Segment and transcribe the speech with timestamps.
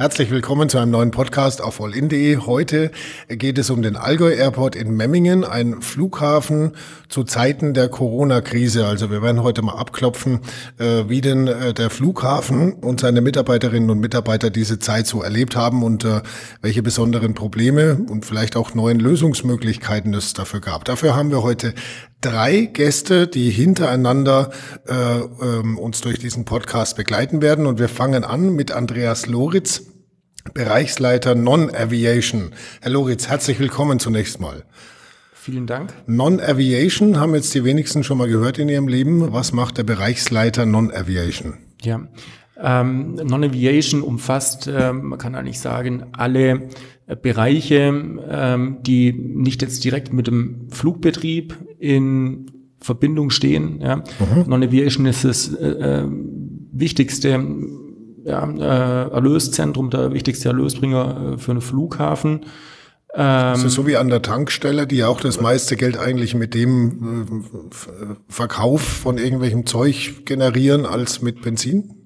[0.00, 2.38] Herzlich willkommen zu einem neuen Podcast auf allin.de.
[2.38, 2.90] Heute
[3.28, 6.72] geht es um den Allgäu Airport in Memmingen, ein Flughafen
[7.10, 8.86] zu Zeiten der Corona-Krise.
[8.86, 10.40] Also wir werden heute mal abklopfen,
[10.78, 15.54] äh, wie denn äh, der Flughafen und seine Mitarbeiterinnen und Mitarbeiter diese Zeit so erlebt
[15.54, 16.22] haben und äh,
[16.62, 20.86] welche besonderen Probleme und vielleicht auch neuen Lösungsmöglichkeiten es dafür gab.
[20.86, 21.74] Dafür haben wir heute
[22.22, 24.50] drei Gäste, die hintereinander
[24.86, 27.66] äh, ähm, uns durch diesen Podcast begleiten werden.
[27.66, 29.89] Und wir fangen an mit Andreas Loritz,
[30.54, 32.52] Bereichsleiter Non-Aviation.
[32.80, 34.64] Herr Loritz, herzlich willkommen zunächst mal.
[35.32, 35.92] Vielen Dank.
[36.06, 39.32] Non-Aviation haben jetzt die wenigsten schon mal gehört in ihrem Leben.
[39.32, 41.58] Was macht der Bereichsleiter Non-Aviation?
[41.82, 42.08] Ja,
[42.62, 46.68] ähm, Non-Aviation umfasst, ähm, man kann eigentlich sagen, alle
[47.22, 47.92] Bereiche,
[48.28, 53.80] ähm, die nicht jetzt direkt mit dem Flugbetrieb in Verbindung stehen.
[53.80, 53.96] Ja.
[53.96, 54.44] Mhm.
[54.46, 56.04] Non-Aviation ist das äh, äh,
[56.72, 57.38] wichtigste
[58.24, 62.46] ja, äh, Erlöszentrum, der wichtigste Erlösbringer äh, für einen Flughafen.
[63.12, 66.54] Ähm, das ist so wie an der Tankstelle, die auch das meiste Geld eigentlich mit
[66.54, 71.96] dem äh, Verkauf von irgendwelchem Zeug generieren als mit Benzin?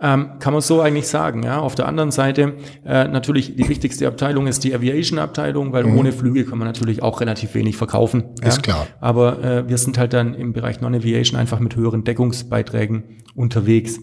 [0.00, 1.42] Ähm, kann man so eigentlich sagen.
[1.42, 1.58] Ja.
[1.58, 5.98] Auf der anderen Seite äh, natürlich die wichtigste Abteilung ist die Aviation-Abteilung, weil mhm.
[5.98, 8.22] ohne Flüge kann man natürlich auch relativ wenig verkaufen.
[8.42, 8.62] Ist ja.
[8.62, 8.86] klar.
[9.00, 13.98] Aber äh, wir sind halt dann im Bereich Non-Aviation einfach mit höheren Deckungsbeiträgen unterwegs.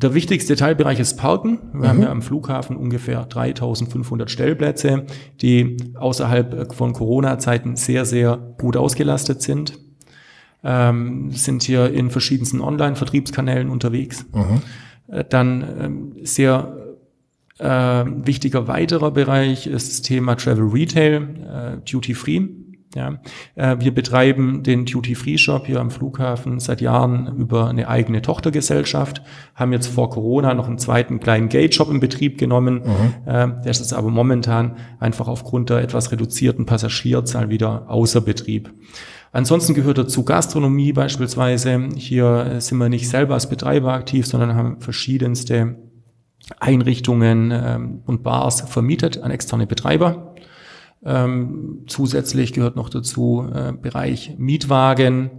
[0.00, 1.58] Der wichtigste Teilbereich ist Parken.
[1.72, 1.88] Wir mhm.
[1.88, 5.06] haben ja am Flughafen ungefähr 3500 Stellplätze,
[5.40, 9.76] die außerhalb von Corona-Zeiten sehr, sehr gut ausgelastet sind.
[10.62, 14.24] Ähm, sind hier in verschiedensten Online-Vertriebskanälen unterwegs.
[14.32, 14.62] Mhm.
[15.08, 16.76] Äh, dann ähm, sehr
[17.58, 22.46] äh, wichtiger weiterer Bereich ist das Thema Travel Retail, äh, Duty Free.
[22.98, 23.20] Ja,
[23.54, 29.22] äh, wir betreiben den Duty-Free-Shop hier am Flughafen seit Jahren über eine eigene Tochtergesellschaft,
[29.54, 32.82] haben jetzt vor Corona noch einen zweiten kleinen Gate-Shop in Betrieb genommen.
[32.84, 33.32] Mhm.
[33.32, 38.74] Äh, der ist aber momentan einfach aufgrund der etwas reduzierten Passagierzahl wieder außer Betrieb.
[39.30, 41.90] Ansonsten gehört dazu Gastronomie beispielsweise.
[41.94, 45.76] Hier sind wir nicht selber als Betreiber aktiv, sondern haben verschiedenste
[46.58, 50.27] Einrichtungen ähm, und Bars vermietet an externe Betreiber.
[51.04, 55.30] Ähm, zusätzlich gehört noch dazu äh, Bereich Mietwagen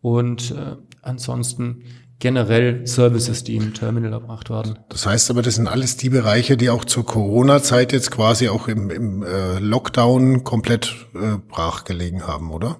[0.00, 1.82] und äh, ansonsten
[2.18, 4.78] generell Services, die im Terminal erbracht werden.
[4.90, 8.68] Das heißt aber, das sind alles die Bereiche, die auch zur Corona-Zeit jetzt quasi auch
[8.68, 12.76] im, im äh, Lockdown komplett äh, brach gelegen haben, oder?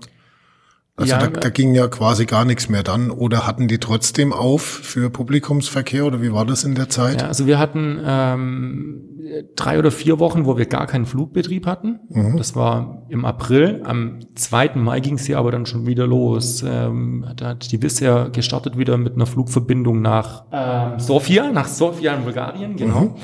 [1.00, 3.10] Also ja, da, da ging ja quasi gar nichts mehr dann.
[3.10, 7.22] Oder hatten die trotzdem auf für Publikumsverkehr oder wie war das in der Zeit?
[7.22, 9.00] Ja, also wir hatten ähm,
[9.56, 12.00] drei oder vier Wochen, wo wir gar keinen Flugbetrieb hatten.
[12.10, 12.36] Mhm.
[12.36, 13.82] Das war im April.
[13.84, 14.72] Am 2.
[14.74, 16.62] Mai ging es hier aber dann schon wieder los.
[16.66, 22.14] Ähm, da hat die bisher gestartet wieder mit einer Flugverbindung nach ähm, Sofia, nach Sofia
[22.14, 23.00] in Bulgarien, genau.
[23.00, 23.14] Mhm.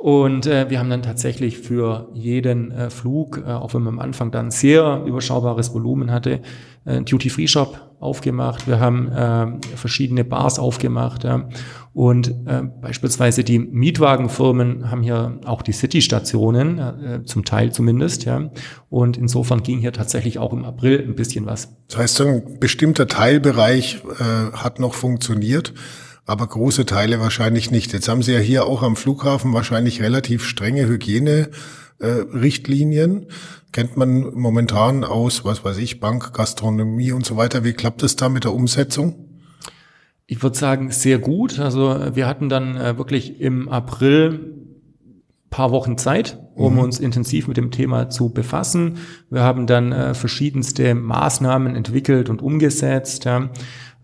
[0.00, 4.00] Und äh, wir haben dann tatsächlich für jeden äh, Flug, äh, auch wenn man am
[4.00, 6.40] Anfang dann sehr überschaubares Volumen hatte,
[6.86, 8.66] äh, Duty-Free-Shop aufgemacht.
[8.66, 11.24] Wir haben äh, verschiedene Bars aufgemacht.
[11.24, 11.50] Ja.
[11.92, 18.24] Und äh, beispielsweise die Mietwagenfirmen haben hier auch die City-Stationen, äh, zum Teil zumindest.
[18.24, 18.50] Ja.
[18.88, 21.76] Und insofern ging hier tatsächlich auch im April ein bisschen was.
[21.88, 25.74] Das heißt, ein bestimmter Teilbereich äh, hat noch funktioniert
[26.30, 27.92] aber große Teile wahrscheinlich nicht.
[27.92, 33.24] Jetzt haben Sie ja hier auch am Flughafen wahrscheinlich relativ strenge Hygiene-Richtlinien.
[33.24, 33.26] Äh,
[33.72, 37.64] Kennt man momentan aus, was weiß ich, Bank, Gastronomie und so weiter.
[37.64, 39.26] Wie klappt es da mit der Umsetzung?
[40.26, 41.58] Ich würde sagen, sehr gut.
[41.58, 44.54] Also wir hatten dann äh, wirklich im April
[45.50, 46.78] paar Wochen Zeit, um mhm.
[46.78, 48.98] uns intensiv mit dem Thema zu befassen.
[49.30, 53.24] Wir haben dann äh, verschiedenste Maßnahmen entwickelt und umgesetzt.
[53.24, 53.50] Ja.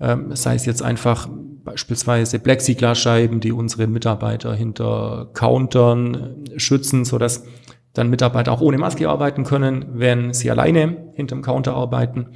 [0.00, 1.28] Ähm, sei es jetzt einfach
[1.66, 7.44] beispielsweise Plexiglasscheiben, die unsere Mitarbeiter hinter Countern schützen, so dass
[7.92, 12.28] dann Mitarbeiter auch ohne Maske arbeiten können, wenn sie alleine hinterm Counter arbeiten.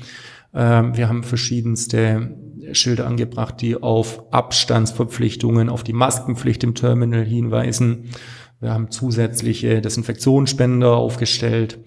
[0.53, 2.35] Ähm, wir haben verschiedenste
[2.73, 8.11] Schilder angebracht, die auf Abstandsverpflichtungen, auf die Maskenpflicht im Terminal hinweisen.
[8.61, 11.79] Wir haben zusätzliche Desinfektionsspender aufgestellt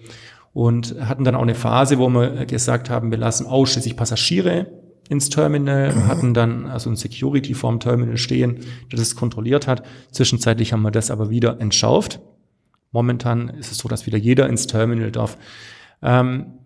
[0.52, 5.28] und hatten dann auch eine Phase, wo wir gesagt haben, wir lassen ausschließlich Passagiere ins
[5.28, 8.60] Terminal, hatten dann also ein Security vorm Terminal stehen,
[8.90, 9.84] das es kontrolliert hat.
[10.10, 12.20] Zwischenzeitlich haben wir das aber wieder entschärft.
[12.92, 15.36] Momentan ist es so, dass wieder jeder ins Terminal darf.
[16.02, 16.58] Ähm,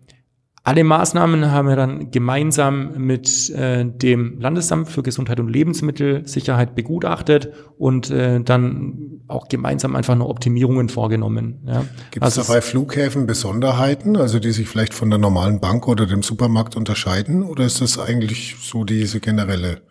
[0.69, 7.51] alle Maßnahmen haben wir dann gemeinsam mit äh, dem Landesamt für Gesundheit und Lebensmittelsicherheit begutachtet
[7.79, 11.63] und äh, dann auch gemeinsam einfach nur Optimierungen vorgenommen.
[11.65, 11.85] Ja.
[12.11, 16.05] Gibt es also, bei Flughäfen Besonderheiten, also die sich vielleicht von der normalen Bank oder
[16.05, 17.41] dem Supermarkt unterscheiden?
[17.41, 19.81] Oder ist das eigentlich so diese generelle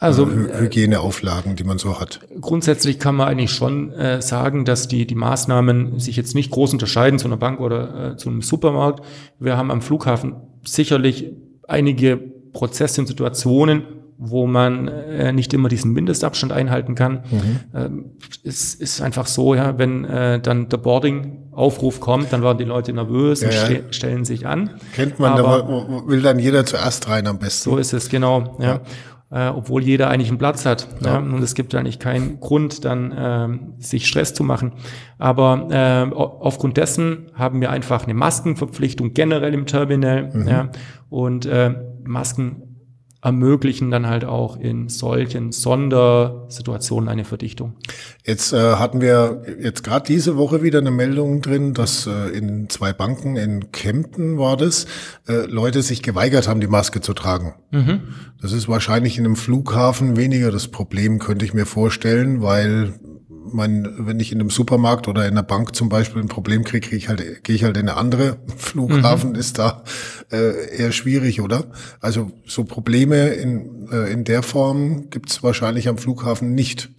[0.00, 2.20] also äh, Hygieneauflagen, die man so hat.
[2.40, 6.72] Grundsätzlich kann man eigentlich schon äh, sagen, dass die, die Maßnahmen sich jetzt nicht groß
[6.72, 9.04] unterscheiden zu einer Bank oder äh, zu einem Supermarkt.
[9.38, 11.32] Wir haben am Flughafen sicherlich
[11.68, 13.84] einige Prozesse und Situationen,
[14.22, 17.24] wo man äh, nicht immer diesen Mindestabstand einhalten kann.
[17.30, 17.60] Mhm.
[17.74, 18.04] Ähm,
[18.44, 22.92] es ist einfach so, ja, wenn äh, dann der Boarding-Aufruf kommt, dann werden die Leute
[22.92, 24.70] nervös ja, und ste stellen sich an.
[24.94, 27.70] Kennt man, Aber, da will dann jeder zuerst rein am besten.
[27.70, 28.56] So ist es, genau.
[28.58, 28.66] Ja.
[28.66, 28.80] ja.
[29.32, 30.88] Äh, obwohl jeder eigentlich einen Platz hat.
[31.04, 31.18] Ja.
[31.18, 34.72] Und es gibt eigentlich keinen Grund, dann äh, sich Stress zu machen.
[35.18, 40.30] Aber äh, aufgrund dessen haben wir einfach eine Maskenverpflichtung generell im Terminal.
[40.32, 40.48] Mhm.
[40.48, 40.68] Ja.
[41.10, 42.69] Und äh, Masken
[43.22, 47.74] ermöglichen dann halt auch in solchen Sondersituationen eine Verdichtung.
[48.24, 52.70] Jetzt äh, hatten wir jetzt gerade diese Woche wieder eine Meldung drin, dass äh, in
[52.70, 54.86] zwei Banken in Kempten war das,
[55.28, 57.54] äh, Leute sich geweigert haben, die Maske zu tragen.
[57.70, 58.00] Mhm.
[58.40, 62.94] Das ist wahrscheinlich in einem Flughafen weniger das Problem, könnte ich mir vorstellen, weil
[63.52, 66.88] mein, wenn ich in einem Supermarkt oder in einer Bank zum Beispiel ein Problem kriege,
[66.88, 68.38] krieg ich halt, gehe ich halt in eine andere.
[68.56, 69.36] Flughafen mhm.
[69.36, 69.84] ist da
[70.30, 71.64] äh, eher schwierig, oder?
[72.00, 76.90] Also so Probleme in, äh, in der Form gibt's wahrscheinlich am Flughafen nicht.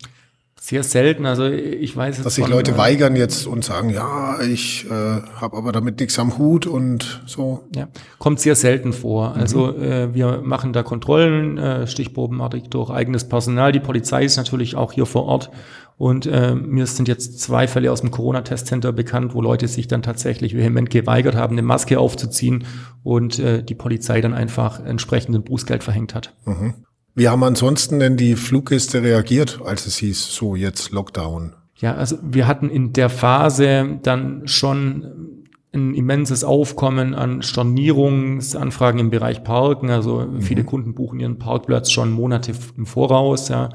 [0.63, 1.25] Sehr selten.
[1.25, 2.25] Also ich weiß jetzt.
[2.27, 6.19] Dass sich Leute äh, weigern jetzt und sagen, ja, ich äh, habe aber damit nichts
[6.19, 7.63] am Hut und so.
[7.75, 7.87] Ja,
[8.19, 9.31] kommt sehr selten vor.
[9.31, 9.41] Mhm.
[9.41, 13.71] Also äh, wir machen da Kontrollen, äh, stichprobenartig durch eigenes Personal.
[13.71, 15.49] Die Polizei ist natürlich auch hier vor Ort
[15.97, 20.03] und äh, mir sind jetzt zwei Fälle aus dem Corona-Testcenter bekannt, wo Leute sich dann
[20.03, 22.65] tatsächlich vehement geweigert haben, eine Maske aufzuziehen
[23.01, 26.35] und äh, die Polizei dann einfach entsprechenden Bußgeld verhängt hat.
[26.45, 26.75] Mhm.
[27.15, 31.53] Wie haben ansonsten denn die Fluggäste reagiert, als es hieß, so jetzt Lockdown?
[31.77, 35.31] Ja, also wir hatten in der Phase dann schon
[35.73, 39.89] ein immenses Aufkommen an Stornierungsanfragen im Bereich Parken.
[39.89, 40.41] Also mhm.
[40.41, 43.69] viele Kunden buchen ihren Parkplatz schon Monate im Voraus, ja.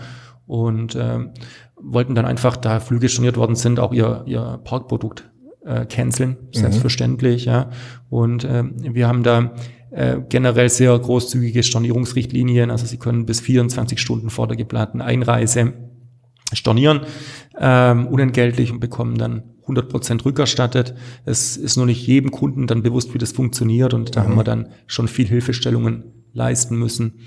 [0.47, 1.19] Und äh,
[1.81, 5.29] wollten dann einfach, da Flüge storniert worden sind, auch ihr, ihr Parkprodukt
[5.65, 6.37] äh, canceln, mhm.
[6.53, 7.53] selbstverständlich, mhm.
[7.53, 7.71] ja.
[8.09, 9.53] Und äh, wir haben da
[9.97, 15.73] äh, generell sehr großzügige Stornierungsrichtlinien, also Sie können bis 24 Stunden vor der geplanten Einreise
[16.53, 17.01] stornieren,
[17.59, 20.95] ähm, unentgeltlich und bekommen dann 100 Prozent rückerstattet.
[21.25, 24.25] Es ist nur nicht jedem Kunden dann bewusst, wie das funktioniert und da mhm.
[24.27, 26.05] haben wir dann schon viel Hilfestellungen
[26.35, 27.21] leisten müssen.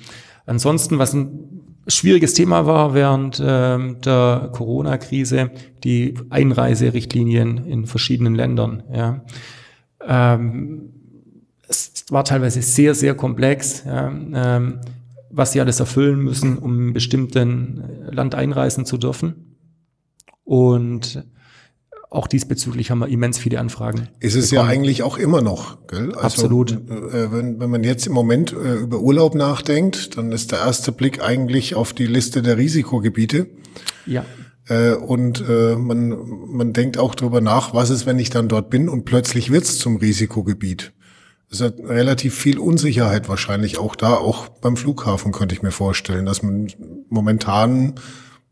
[0.45, 1.39] Ansonsten, was ein
[1.87, 5.49] schwieriges Thema war während äh, der Corona-Krise
[5.83, 8.83] die Einreiserichtlinien in verschiedenen Ländern.
[8.93, 9.23] Ja.
[10.07, 10.98] Ähm,
[12.09, 14.79] es war teilweise sehr, sehr komplex, ja, ähm,
[15.29, 19.55] was sie alles erfüllen müssen, um in bestimmten Land einreisen zu dürfen.
[20.43, 21.23] Und
[22.09, 24.07] auch diesbezüglich haben wir immens viele Anfragen.
[24.19, 24.67] Ist es bekommen.
[24.67, 26.15] ja eigentlich auch immer noch, gell?
[26.15, 26.71] Also, Absolut.
[26.71, 30.91] Äh, wenn, wenn man jetzt im Moment äh, über Urlaub nachdenkt, dann ist der erste
[30.91, 33.51] Blick eigentlich auf die Liste der Risikogebiete.
[34.07, 34.25] Ja.
[34.67, 36.17] Äh, und äh, man,
[36.47, 39.77] man denkt auch darüber nach, was ist, wenn ich dann dort bin und plötzlich wird's
[39.77, 40.91] zum Risikogebiet.
[41.51, 46.25] Es hat relativ viel Unsicherheit wahrscheinlich auch da, auch beim Flughafen könnte ich mir vorstellen,
[46.25, 46.67] dass man
[47.09, 47.95] momentan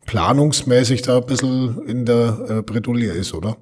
[0.07, 3.57] planungsmäßig da ein bisschen in der äh, Bredouille ist, oder?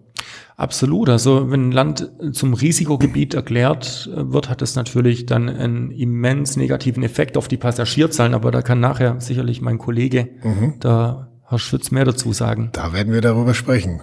[0.56, 1.10] Absolut.
[1.10, 6.56] Also wenn ein Land zum Risikogebiet erklärt äh, wird, hat es natürlich dann einen immens
[6.56, 8.34] negativen Effekt auf die Passagierzahlen.
[8.34, 10.80] Aber da kann nachher sicherlich mein Kollege, mhm.
[10.82, 12.70] der Herr Schütz, mehr dazu sagen.
[12.72, 14.02] Da werden wir darüber sprechen.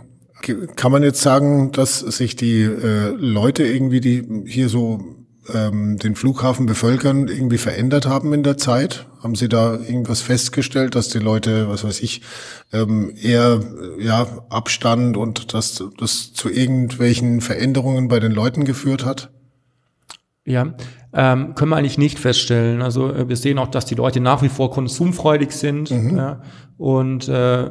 [0.76, 5.00] Kann man jetzt sagen, dass sich die äh, Leute irgendwie, die hier so
[5.52, 9.06] ähm, den Flughafen bevölkern, irgendwie verändert haben in der Zeit?
[9.22, 12.22] Haben Sie da irgendwas festgestellt, dass die Leute, was weiß ich,
[12.72, 13.60] ähm, eher
[13.98, 19.30] ja Abstand und dass das zu irgendwelchen Veränderungen bei den Leuten geführt hat?
[20.44, 20.74] Ja,
[21.12, 22.82] ähm, können wir eigentlich nicht feststellen.
[22.82, 26.16] Also äh, wir sehen auch, dass die Leute nach wie vor konsumfreudig sind mhm.
[26.16, 26.42] ja,
[26.78, 27.70] und äh,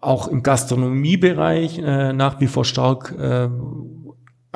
[0.00, 3.48] auch im Gastronomiebereich äh, nach wie vor stark äh,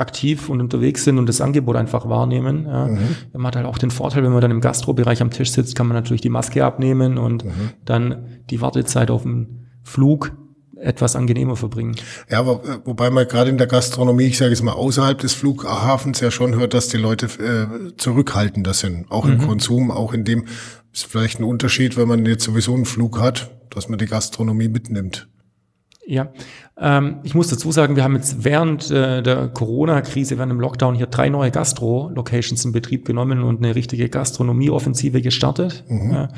[0.00, 2.66] aktiv und unterwegs sind und das Angebot einfach wahrnehmen.
[2.66, 2.86] Ja.
[2.86, 2.98] Mhm.
[3.32, 5.86] Man hat halt auch den Vorteil, wenn man dann im Gastrobereich am Tisch sitzt, kann
[5.86, 7.70] man natürlich die Maske abnehmen und mhm.
[7.84, 10.32] dann die Wartezeit auf dem Flug
[10.76, 11.96] etwas angenehmer verbringen.
[12.30, 16.20] Ja, äh, wobei man gerade in der Gastronomie, ich sage es mal, außerhalb des Flughafens
[16.20, 19.46] ja schon hört, dass die Leute äh, zurückhaltender sind, auch im mhm.
[19.46, 20.44] Konsum, auch in dem
[20.92, 24.68] ist vielleicht ein Unterschied, wenn man jetzt sowieso einen Flug hat, dass man die Gastronomie
[24.68, 25.28] mitnimmt.
[26.06, 26.32] Ja,
[26.78, 30.94] ähm, ich muss dazu sagen, wir haben jetzt während äh, der Corona-Krise, während dem Lockdown
[30.94, 35.84] hier drei neue Gastro-Locations in Betrieb genommen und eine richtige Gastronomie-Offensive gestartet.
[35.88, 36.10] Mhm.
[36.10, 36.28] Ja,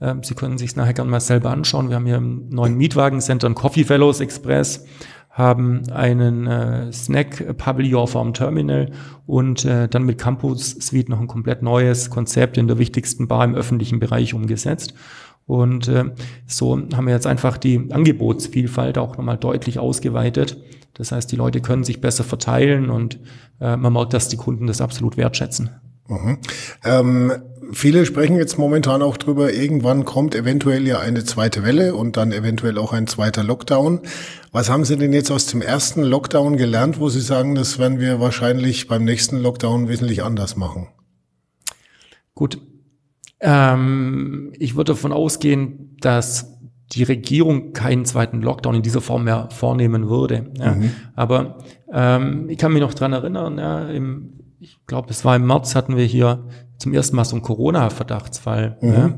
[0.00, 1.88] äh, Sie können sich nachher gerne mal selber anschauen.
[1.88, 4.84] Wir haben hier im neuen Mietwagencenter ein Coffee Fellows Express,
[5.30, 8.92] haben einen äh, Snack-Pavillon vorm Terminal
[9.26, 13.44] und äh, dann mit Campus Suite noch ein komplett neues Konzept in der wichtigsten Bar
[13.44, 14.94] im öffentlichen Bereich umgesetzt.
[15.46, 16.04] Und äh,
[16.46, 20.56] so haben wir jetzt einfach die Angebotsvielfalt auch nochmal deutlich ausgeweitet.
[20.94, 23.18] Das heißt, die Leute können sich besser verteilen und
[23.60, 25.70] äh, man merkt, dass die Kunden das absolut wertschätzen.
[26.08, 26.38] Mhm.
[26.84, 27.32] Ähm,
[27.72, 32.30] viele sprechen jetzt momentan auch drüber, irgendwann kommt eventuell ja eine zweite Welle und dann
[32.30, 34.00] eventuell auch ein zweiter Lockdown.
[34.52, 38.00] Was haben Sie denn jetzt aus dem ersten Lockdown gelernt, wo Sie sagen, das werden
[38.00, 40.88] wir wahrscheinlich beim nächsten Lockdown wesentlich anders machen?
[42.34, 42.60] Gut.
[43.44, 46.58] Ähm, ich würde davon ausgehen, dass
[46.92, 50.50] die Regierung keinen zweiten Lockdown in dieser Form mehr vornehmen würde.
[50.58, 50.72] Ja.
[50.72, 50.90] Mhm.
[51.14, 51.58] Aber
[51.92, 55.74] ähm, ich kann mich noch dran erinnern, ja, im, ich glaube, es war im März,
[55.74, 56.46] hatten wir hier
[56.78, 58.78] zum ersten Mal so einen Corona-Verdachtsfall.
[58.80, 58.92] Mhm.
[58.92, 59.14] Ja.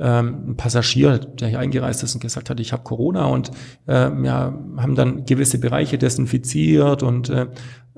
[0.00, 3.52] Ähm, ein Passagier, der hier eingereist ist und gesagt hat, ich habe Corona und
[3.86, 7.46] äh, ja, haben dann gewisse Bereiche desinfiziert und äh,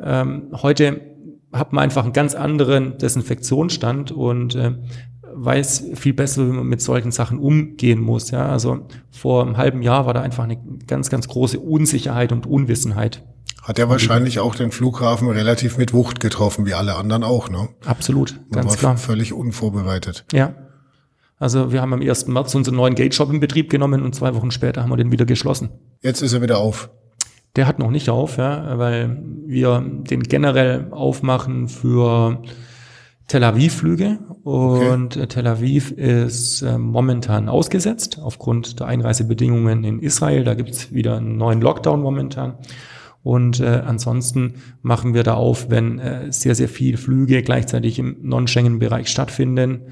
[0.02, 1.00] ähm, heute
[1.52, 4.72] hat man einfach einen ganz anderen Desinfektionsstand und äh,
[5.44, 8.30] weiß viel besser, wie man mit solchen Sachen umgehen muss.
[8.30, 12.46] Ja, also vor einem halben Jahr war da einfach eine ganz, ganz große Unsicherheit und
[12.46, 13.24] Unwissenheit.
[13.62, 17.68] Hat ja wahrscheinlich auch den Flughafen relativ mit Wucht getroffen, wie alle anderen auch, ne?
[17.84, 18.96] Absolut, Man ganz war klar.
[18.96, 20.24] Völlig unvorbereitet.
[20.32, 20.54] Ja.
[21.38, 22.26] Also wir haben am 1.
[22.26, 25.10] März unseren neuen Gate Shop in Betrieb genommen und zwei Wochen später haben wir den
[25.10, 25.70] wieder geschlossen.
[26.02, 26.90] Jetzt ist er wieder auf.
[27.56, 32.42] Der hat noch nicht auf, ja, weil wir den generell aufmachen für
[33.30, 35.26] Tel Aviv-Flüge und okay.
[35.28, 40.42] Tel Aviv ist äh, momentan ausgesetzt aufgrund der Einreisebedingungen in Israel.
[40.42, 42.54] Da gibt's wieder einen neuen Lockdown momentan.
[43.22, 48.16] Und äh, ansonsten machen wir da auf, wenn äh, sehr, sehr viele Flüge gleichzeitig im
[48.20, 49.82] Non-Schengen-Bereich stattfinden.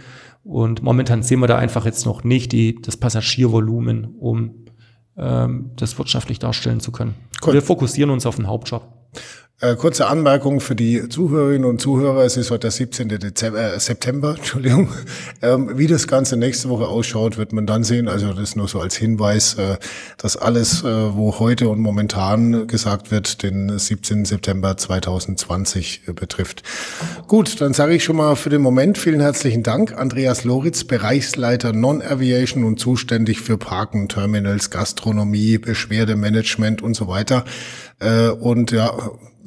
[0.42, 4.64] Und momentan sehen wir da einfach jetzt noch nicht die, das Passagiervolumen, um
[5.16, 7.14] ähm, das wirtschaftlich darstellen zu können.
[7.46, 7.54] Cool.
[7.54, 8.82] Wir fokussieren uns auf den Hauptjob.
[9.60, 12.24] Äh, kurze Anmerkung für die Zuhörerinnen und Zuhörer.
[12.24, 13.08] Es ist heute der 17.
[13.08, 14.88] Dezember, äh, September, Entschuldigung.
[15.42, 18.06] Ähm, wie das Ganze nächste Woche ausschaut, wird man dann sehen.
[18.06, 19.78] Also das nur so als Hinweis, äh,
[20.16, 24.26] dass alles, äh, wo heute und momentan gesagt wird, den 17.
[24.26, 26.62] September 2020 äh, betrifft.
[27.26, 29.92] Gut, dann sage ich schon mal für den Moment vielen herzlichen Dank.
[29.98, 37.44] Andreas Loritz, Bereichsleiter Non-Aviation und zuständig für Parken, Terminals, Gastronomie, Beschwerdemanagement und so weiter.
[37.98, 38.92] Äh, und ja,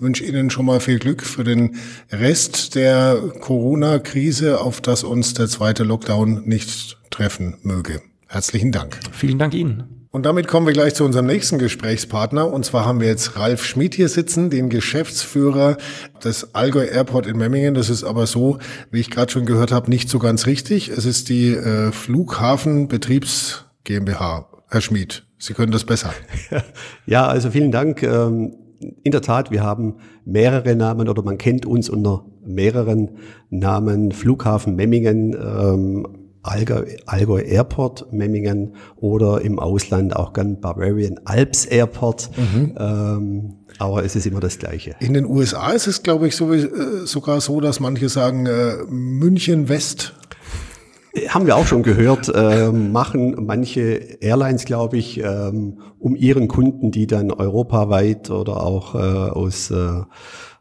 [0.01, 1.77] wünsche Ihnen schon mal viel Glück für den
[2.11, 8.01] Rest der Corona-Krise, auf das uns der zweite Lockdown nicht treffen möge.
[8.27, 8.99] Herzlichen Dank.
[9.11, 10.07] Vielen Dank Ihnen.
[10.09, 12.51] Und damit kommen wir gleich zu unserem nächsten Gesprächspartner.
[12.51, 15.77] Und zwar haben wir jetzt Ralf Schmid hier sitzen, den Geschäftsführer
[16.21, 17.75] des Allgäu Airport in Memmingen.
[17.75, 20.89] Das ist aber so, wie ich gerade schon gehört habe, nicht so ganz richtig.
[20.89, 24.47] Es ist die äh, Flughafen Betriebs GmbH.
[24.67, 26.13] Herr Schmid, Sie können das besser.
[27.05, 28.03] Ja, also vielen Dank.
[28.03, 28.53] Ähm,
[29.03, 29.95] in der Tat, wir haben
[30.25, 33.11] mehrere Namen oder man kennt uns unter mehreren
[33.49, 34.11] Namen.
[34.11, 36.07] Flughafen Memmingen, ähm,
[36.43, 42.31] Allgäu, Allgäu Airport Memmingen oder im Ausland auch gern Bavarian Alps Airport.
[42.35, 42.75] Mhm.
[42.77, 44.95] Ähm, aber es ist immer das Gleiche.
[44.99, 46.67] In den USA ist es, glaube ich, so, äh,
[47.05, 50.13] sogar so, dass manche sagen äh, München West
[51.27, 53.81] haben wir auch schon gehört, äh, machen manche
[54.21, 60.01] Airlines, glaube ich, ähm, um ihren Kunden, die dann europaweit oder auch äh, aus äh,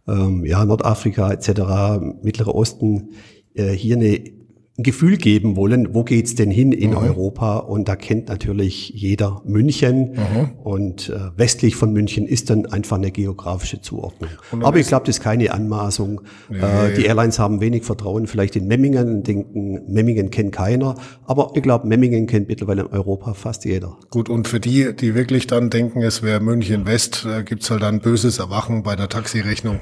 [0.08, 3.10] ähm, ja, Nordafrika etc., Mittlerer Osten,
[3.54, 4.39] äh, hier eine
[4.80, 6.96] ein Gefühl geben wollen, wo geht's denn hin in mhm.
[6.96, 7.58] Europa?
[7.58, 10.12] Und da kennt natürlich jeder München.
[10.12, 10.50] Mhm.
[10.62, 14.30] Und äh, westlich von München ist dann einfach eine geografische Zuordnung.
[14.62, 16.22] Aber ich glaube, das ist keine Anmaßung.
[16.48, 16.58] Nee.
[16.58, 20.94] Äh, die Airlines haben wenig Vertrauen vielleicht in Memmingen, denken, Memmingen kennt keiner.
[21.26, 23.98] Aber ich glaube, Memmingen kennt mittlerweile in Europa fast jeder.
[24.10, 27.82] Gut, und für die, die wirklich dann denken, es wäre München West, äh, gibt's halt
[27.82, 29.80] dann böses Erwachen bei der Taxirechnung.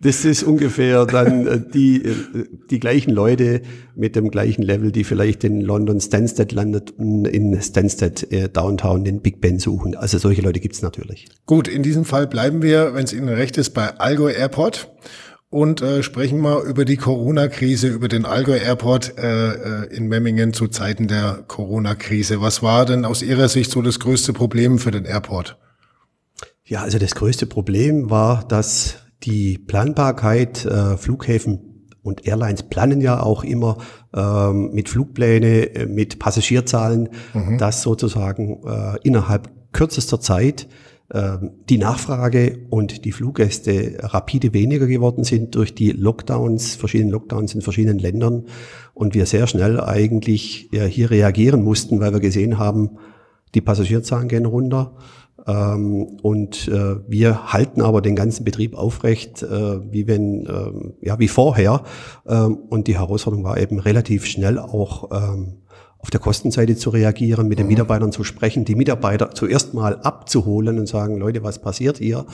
[0.00, 2.14] Das ist ungefähr dann äh, die, äh,
[2.70, 3.62] die gleichen Leute
[3.94, 9.04] mit dem gleichen Level, die vielleicht in London Stansted landet und in Stansted äh, Downtown
[9.04, 9.96] den Big Ben suchen.
[9.96, 11.26] Also solche Leute gibt's natürlich.
[11.46, 14.90] Gut, in diesem Fall bleiben wir, wenn es Ihnen recht ist, bei Allgäu Airport
[15.50, 20.66] und äh, sprechen mal über die Corona-Krise, über den Allgäu Airport äh, in Memmingen zu
[20.66, 22.40] Zeiten der Corona-Krise.
[22.40, 25.56] Was war denn aus Ihrer Sicht so das größte Problem für den Airport?
[26.64, 33.22] Ja, also das größte Problem war, dass die Planbarkeit, äh, Flughäfen und Airlines planen ja
[33.22, 33.78] auch immer
[34.14, 37.58] ähm, mit Flugpläne, äh, mit Passagierzahlen, mhm.
[37.58, 40.68] dass sozusagen äh, innerhalb kürzester Zeit
[41.08, 47.54] äh, die Nachfrage und die Fluggäste rapide weniger geworden sind durch die Lockdowns, verschiedenen Lockdowns
[47.54, 48.44] in verschiedenen Ländern
[48.92, 52.98] und wir sehr schnell eigentlich ja, hier reagieren mussten, weil wir gesehen haben,
[53.54, 54.96] die Passagierzahlen gehen runter
[55.46, 61.28] und äh, wir halten aber den ganzen Betrieb aufrecht, äh, wie wenn, äh, ja, wie
[61.28, 61.82] vorher.
[62.26, 65.58] Ähm, und die Herausforderung war eben relativ schnell auch ähm,
[66.04, 67.72] auf der Kostenseite zu reagieren, mit den mhm.
[67.72, 72.26] Mitarbeitern zu sprechen, die Mitarbeiter zuerst mal abzuholen und sagen, Leute, was passiert hier?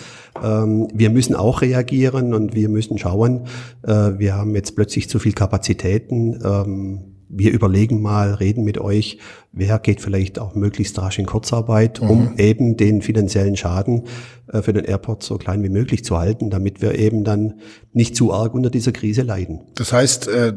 [0.42, 3.46] Ähm, wir müssen auch reagieren und wir müssen schauen,
[3.84, 6.40] äh, wir haben jetzt plötzlich zu viel Kapazitäten.
[6.44, 9.18] Ähm, wir überlegen mal, reden mit euch,
[9.52, 12.38] wer geht vielleicht auch möglichst rasch in Kurzarbeit, um mhm.
[12.38, 14.04] eben den finanziellen Schaden
[14.52, 17.60] äh, für den Airport so klein wie möglich zu halten, damit wir eben dann
[17.92, 19.60] nicht zu arg unter dieser Krise leiden.
[19.76, 20.54] Das heißt, äh,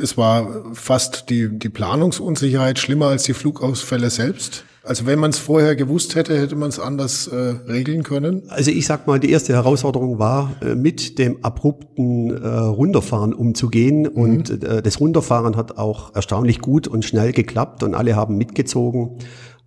[0.00, 4.64] es war fast die, die Planungsunsicherheit schlimmer als die Flugausfälle selbst?
[4.84, 8.42] Also wenn man es vorher gewusst hätte, hätte man es anders äh, regeln können?
[8.48, 14.02] Also ich sag mal, die erste Herausforderung war, äh, mit dem abrupten äh, Runterfahren umzugehen.
[14.02, 14.08] Mhm.
[14.08, 19.20] Und äh, das Runterfahren hat auch erstaunlich gut und schnell geklappt und alle haben mitgezogen.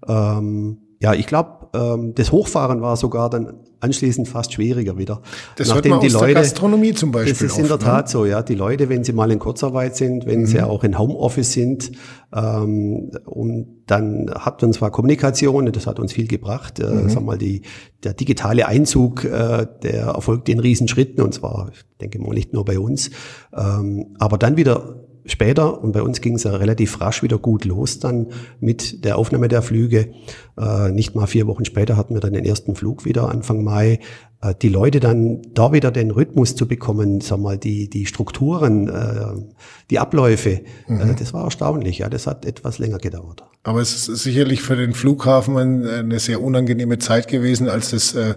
[0.07, 5.21] Ähm, ja, ich glaube, ähm, das Hochfahren war sogar dann anschließend fast schwieriger wieder.
[5.55, 7.33] Das Nachdem hört man die aus Leute, der Gastronomie zum Beispiel.
[7.33, 8.11] Das ist oft, in der Tat ne?
[8.11, 8.41] so, ja.
[8.41, 10.45] Die Leute, wenn sie mal in Kurzarbeit sind, wenn mhm.
[10.47, 11.91] sie auch in Homeoffice sind,
[12.33, 16.79] ähm, und dann hat uns zwar Kommunikation, das hat uns viel gebracht.
[16.79, 17.09] Äh, mhm.
[17.09, 17.61] sag mal, die,
[18.03, 22.65] der digitale Einzug, äh, der erfolgt in Riesenschritten, und zwar, ich denke mal, nicht nur
[22.65, 23.11] bei uns.
[23.55, 27.65] Ähm, aber dann wieder später, und bei uns ging es ja relativ rasch wieder gut
[27.65, 28.27] los dann
[28.59, 30.13] mit der Aufnahme der Flüge.
[30.57, 33.99] Äh, nicht mal vier Wochen später hatten wir dann den ersten Flug wieder, Anfang Mai.
[34.41, 38.87] Äh, die Leute dann da wieder den Rhythmus zu bekommen, sag mal, die, die Strukturen,
[38.87, 39.41] äh,
[39.89, 41.01] die Abläufe, mhm.
[41.01, 41.99] Äh, das war erstaunlich.
[41.99, 43.43] Ja, das hat etwas länger gedauert.
[43.63, 48.35] Aber es ist sicherlich für den Flughafen eine sehr unangenehme Zeit gewesen, als es äh,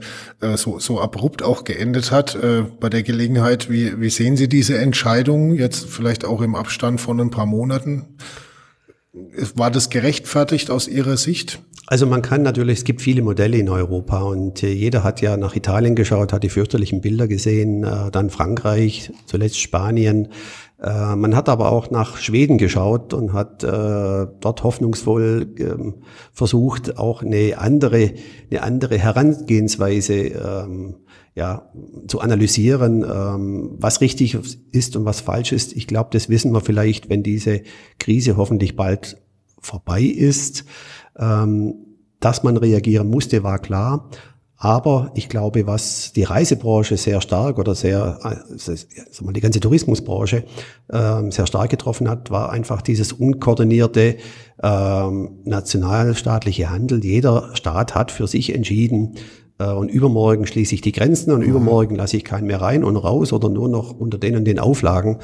[0.56, 2.34] so, so abrupt auch geendet hat.
[2.34, 7.00] Äh, bei der Gelegenheit, wie, wie sehen Sie diese Entscheidung jetzt vielleicht auch im Abstand
[7.00, 8.16] von ein paar Monaten?
[9.54, 11.62] War das gerechtfertigt aus Ihrer Sicht?
[11.90, 15.36] Also man kann natürlich, es gibt viele Modelle in Europa und äh, jeder hat ja
[15.36, 20.28] nach Italien geschaut, hat die fürchterlichen Bilder gesehen, äh, dann Frankreich, zuletzt Spanien.
[20.80, 25.94] Äh, man hat aber auch nach Schweden geschaut und hat dort hoffnungsvoll ähm,
[26.32, 28.12] versucht, auch eine andere,
[28.52, 30.94] eine andere Herangehensweise ähm,
[31.34, 31.72] ja,
[32.06, 34.38] zu analysieren, ähm, was richtig
[34.70, 35.72] ist und was falsch ist.
[35.72, 37.62] Ich glaube, das wissen wir vielleicht, wenn diese
[37.98, 39.16] Krise hoffentlich bald
[39.60, 40.64] vorbei ist.
[42.20, 44.08] Dass man reagieren musste, war klar.
[44.62, 50.44] Aber ich glaube, was die Reisebranche sehr stark oder sehr, also die ganze Tourismusbranche
[50.92, 54.16] ähm, sehr stark getroffen hat, war einfach dieses unkoordinierte
[54.62, 57.02] ähm, nationalstaatliche Handel.
[57.02, 59.16] Jeder Staat hat für sich entschieden,
[59.60, 61.46] äh, und übermorgen schließe ich die Grenzen und mhm.
[61.46, 64.58] übermorgen lasse ich keinen mehr rein und raus oder nur noch unter den und den
[64.58, 65.18] Auflagen.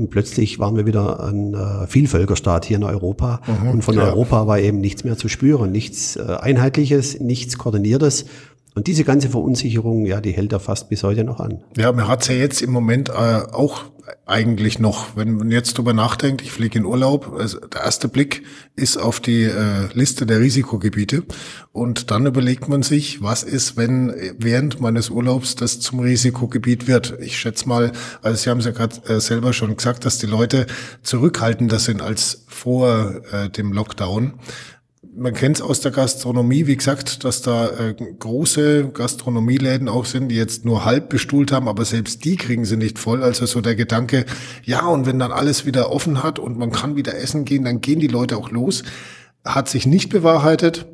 [0.00, 3.40] Und plötzlich waren wir wieder ein äh, Vielvölkerstaat hier in Europa.
[3.46, 4.04] Mhm, und von ja.
[4.04, 5.70] Europa war eben nichts mehr zu spüren.
[5.70, 8.24] Nichts äh, Einheitliches, nichts Koordiniertes.
[8.74, 11.62] Und diese ganze Verunsicherung, ja, die hält er fast bis heute noch an.
[11.76, 13.84] Ja, man hat's ja jetzt im Moment äh, auch
[14.26, 18.44] eigentlich noch, wenn man jetzt drüber nachdenkt, ich fliege in Urlaub, also der erste Blick
[18.76, 21.24] ist auf die äh, Liste der Risikogebiete
[21.72, 27.18] und dann überlegt man sich, was ist, wenn während meines Urlaubs das zum Risikogebiet wird.
[27.20, 30.26] Ich schätze mal, also Sie haben es ja gerade äh, selber schon gesagt, dass die
[30.26, 30.66] Leute
[31.02, 34.34] zurückhaltender sind als vor äh, dem Lockdown
[35.14, 40.28] man kennt es aus der Gastronomie, wie gesagt, dass da äh, große Gastronomieläden auch sind,
[40.28, 43.22] die jetzt nur halb bestuhlt haben, aber selbst die kriegen sie nicht voll.
[43.22, 44.24] Also so der Gedanke,
[44.64, 47.80] ja, und wenn dann alles wieder offen hat und man kann wieder essen gehen, dann
[47.80, 48.82] gehen die Leute auch los.
[49.44, 50.86] Hat sich nicht bewahrheitet.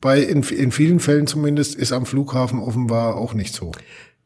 [0.00, 3.72] Bei in, in vielen Fällen zumindest ist am Flughafen offenbar auch nicht so.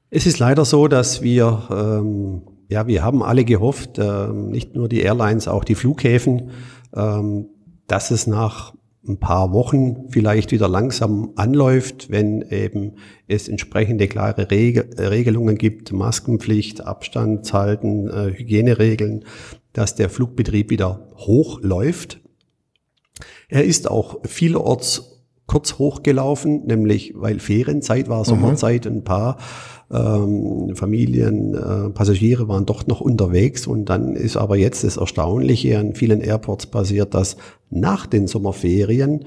[0.08, 4.88] Es ist leider so, dass wir ähm, ja, wir haben alle gehofft, ähm, nicht nur
[4.88, 6.50] die Airlines, auch die Flughäfen,
[6.94, 7.46] ähm,
[7.86, 8.72] dass es nach
[9.08, 12.96] ein paar Wochen vielleicht wieder langsam anläuft, wenn eben
[13.28, 19.24] es entsprechende klare Regel, Regelungen gibt, Maskenpflicht, Abstand halten, äh, Hygieneregeln,
[19.72, 22.20] dass der Flugbetrieb wieder hochläuft.
[23.48, 25.16] Er ist auch vielerorts
[25.46, 28.24] kurz hochgelaufen, nämlich weil Ferienzeit war, mhm.
[28.24, 29.38] Sommerzeit, ein paar
[29.90, 35.78] ähm, Familien, äh, Passagiere waren doch noch unterwegs und dann ist aber jetzt das Erstaunliche
[35.78, 37.36] an vielen Airports passiert, dass
[37.70, 39.24] nach den Sommerferien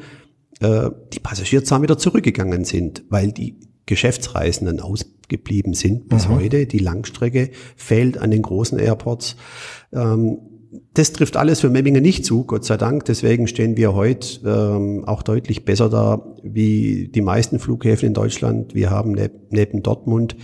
[0.59, 6.35] äh, die Passagierzahlen wieder zurückgegangen sind, weil die Geschäftsreisenden ausgeblieben sind bis mhm.
[6.35, 6.65] heute.
[6.65, 9.35] Die Langstrecke fehlt an den großen Airports.
[9.93, 10.39] Ähm,
[10.93, 13.05] das trifft alles für Memmingen nicht zu, Gott sei Dank.
[13.05, 18.75] Deswegen stehen wir heute ähm, auch deutlich besser da wie die meisten Flughäfen in Deutschland.
[18.75, 20.35] Wir haben neb neben Dortmund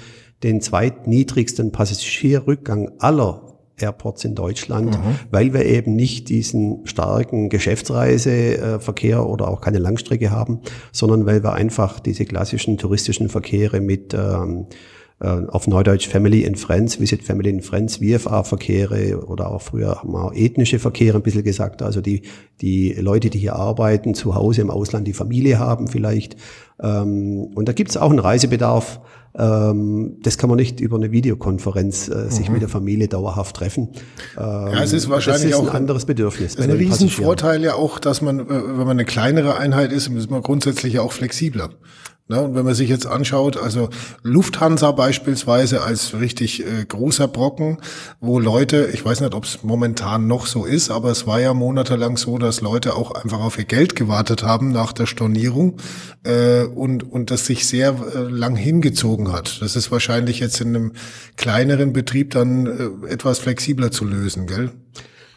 [0.44, 3.46] den zweitniedrigsten Passagierrückgang aller
[3.78, 5.16] Airports in Deutschland, mhm.
[5.32, 10.62] weil wir eben nicht diesen starken Geschäftsreiseverkehr oder auch keine Langstrecke haben,
[10.92, 14.76] sondern weil wir einfach diese klassischen touristischen Verkehre mit ähm, äh,
[15.20, 20.26] auf Neudeutsch Family and Friends, Visit Family and Friends, VFA-Verkehre oder auch früher haben wir
[20.26, 22.24] auch ethnische Verkehre ein bisschen gesagt, also die,
[22.60, 26.36] die Leute, die hier arbeiten, zu Hause im Ausland die Familie haben vielleicht.
[26.82, 29.00] Ähm, und da gibt es auch einen Reisebedarf.
[29.38, 32.54] Ähm, das kann man nicht über eine Videokonferenz äh, sich mhm.
[32.54, 33.90] mit der Familie dauerhaft treffen.
[34.38, 36.58] Ähm, ja, es ist wahrscheinlich das ist ein auch anderes Bedürfnis.
[36.58, 40.42] Ein Riesenvorteil ja auch, dass man, äh, wenn man eine kleinere Einheit ist, ist man
[40.42, 41.70] grundsätzlich ja auch flexibler.
[42.28, 43.90] Ne, und wenn man sich jetzt anschaut, also
[44.24, 47.78] Lufthansa beispielsweise als richtig äh, großer Brocken,
[48.20, 51.54] wo Leute, ich weiß nicht, ob es momentan noch so ist, aber es war ja
[51.54, 55.78] monatelang so, dass Leute auch einfach auf ihr Geld gewartet haben nach der Stornierung
[56.24, 59.62] äh, und, und das sich sehr äh, lang hingezogen hat.
[59.62, 60.94] Das ist wahrscheinlich jetzt in einem
[61.38, 64.72] kleineren Betrieb dann äh, etwas flexibler zu lösen, gell?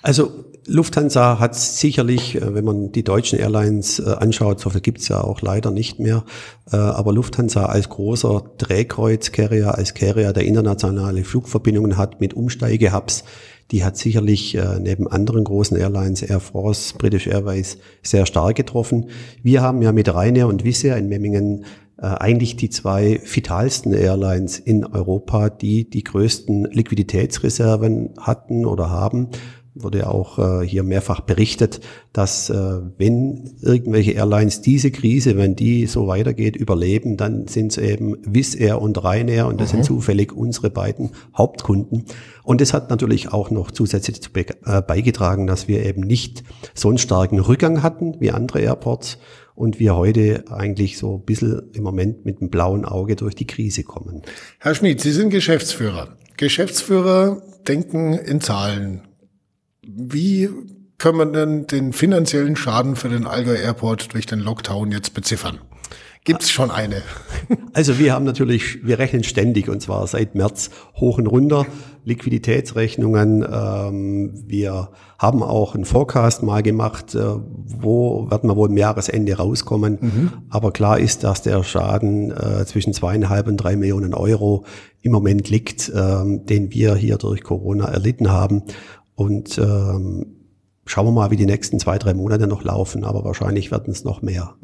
[0.01, 5.09] Also Lufthansa hat sicherlich, äh, wenn man die deutschen Airlines äh, anschaut, so viel gibt's
[5.09, 6.25] ja auch leider nicht mehr,
[6.71, 13.25] äh, aber Lufthansa als großer Drehkreuz-Carrier, als Carrier, der internationale Flugverbindungen hat mit Umsteigehubs,
[13.71, 19.11] die hat sicherlich neben anderen großen Airlines, Air France, British Airways, sehr stark getroffen.
[19.43, 21.67] Wir haben ja mit Ryanair und Wizz in Memmingen
[21.99, 29.29] eigentlich die zwei vitalsten Airlines in Europa, die die größten Liquiditätsreserven hatten oder haben
[29.83, 31.81] wurde auch äh, hier mehrfach berichtet,
[32.13, 32.55] dass äh,
[32.97, 38.55] wenn irgendwelche Airlines diese Krise, wenn die so weitergeht, überleben, dann sind es eben Wizz
[38.55, 39.77] Air und Ryanair und das mhm.
[39.77, 42.05] sind zufällig unsere beiden Hauptkunden.
[42.43, 46.89] Und es hat natürlich auch noch zusätzlich zu äh, beigetragen, dass wir eben nicht so
[46.89, 49.19] einen starken Rückgang hatten wie andere Airports
[49.59, 53.47] und wir heute eigentlich so ein bisschen im Moment mit einem blauen Auge durch die
[53.47, 54.23] Krise kommen.
[54.61, 56.17] Herr Schmid, Sie sind Geschäftsführer.
[56.37, 59.08] Geschäftsführer denken in Zahlen.
[59.91, 60.51] Wie
[60.99, 65.61] können wir denn den finanziellen Schaden für den Allgäu Airport durch den Lockdown jetzt beziffern?
[66.25, 67.03] Gibt es schon eine?
[67.73, 71.65] Also wir haben natürlich, wir rechnen ständig und zwar seit März hoch und runter,
[72.05, 73.47] Liquiditätsrechnungen.
[73.49, 79.37] Ähm, wir haben auch einen Forecast mal gemacht, äh, wo werden wir wohl im Jahresende
[79.37, 79.99] rauskommen.
[80.01, 80.33] Mhm.
[80.51, 84.65] Aber klar ist, dass der Schaden äh, zwischen zweieinhalb und drei Millionen Euro
[85.03, 88.65] im Moment liegt, ähm, den wir hier durch Corona erlitten haben.
[89.19, 90.27] Und ähm,
[90.87, 94.05] schauen wir mal, wie die nächsten zwei, drei Monate noch laufen, aber wahrscheinlich werden es
[94.05, 94.55] noch mehr.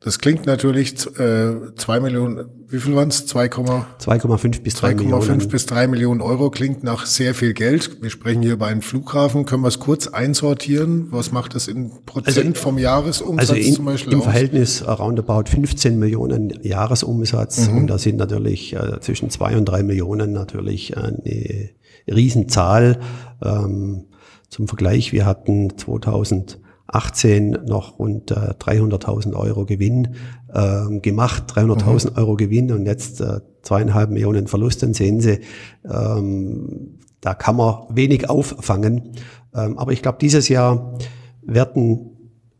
[0.00, 3.28] Das klingt natürlich äh, zwei Millionen, wie viel waren es?
[3.28, 5.22] 2,5 bis drei Millionen.
[5.22, 8.02] 2,5 bis drei Millionen Euro klingt nach sehr viel Geld.
[8.02, 9.46] Wir sprechen hier über einen Flughafen.
[9.46, 11.06] Können wir es kurz einsortieren?
[11.12, 14.12] Was macht das in Prozent also, vom Jahresumsatz also in, zum Beispiel?
[14.12, 14.24] Im aus?
[14.24, 17.68] Verhältnis roundabout 15 Millionen Jahresumsatz.
[17.68, 17.76] Mhm.
[17.76, 21.70] Und da sind natürlich äh, zwischen zwei und drei Millionen natürlich eine
[22.06, 23.00] Riesenzahl.
[23.42, 24.04] Ähm,
[24.48, 30.16] zum Vergleich, wir hatten 2018 noch rund äh, 300.000 Euro Gewinn
[30.52, 32.16] ähm, gemacht, 300.000 mhm.
[32.16, 35.40] Euro Gewinn und jetzt äh, zweieinhalb Millionen Verlust, dann sehen Sie,
[35.84, 39.12] ähm, da kann man wenig auffangen.
[39.54, 40.98] Ähm, aber ich glaube, dieses Jahr
[41.42, 42.10] werden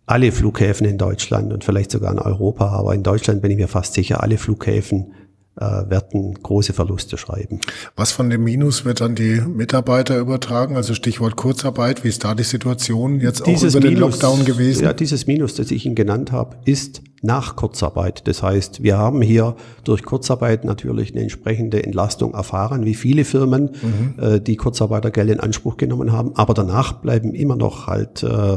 [0.06, 3.68] alle Flughäfen in Deutschland und vielleicht sogar in Europa, aber in Deutschland bin ich mir
[3.68, 5.12] fast sicher, alle Flughäfen
[5.60, 7.60] werden große Verluste schreiben.
[7.96, 10.76] Was von dem Minus wird dann die Mitarbeiter übertragen?
[10.76, 14.44] Also Stichwort Kurzarbeit, wie ist da die Situation jetzt dieses auch über Minus, den Lockdown
[14.44, 14.84] gewesen?
[14.84, 18.26] Ja, dieses Minus, das ich Ihnen genannt habe, ist nach Kurzarbeit.
[18.26, 23.70] Das heißt, wir haben hier durch Kurzarbeit natürlich eine entsprechende Entlastung erfahren, wie viele Firmen,
[23.82, 24.22] mhm.
[24.22, 26.34] äh, die Kurzarbeitergeld in Anspruch genommen haben.
[26.36, 28.56] Aber danach bleiben immer noch halt äh,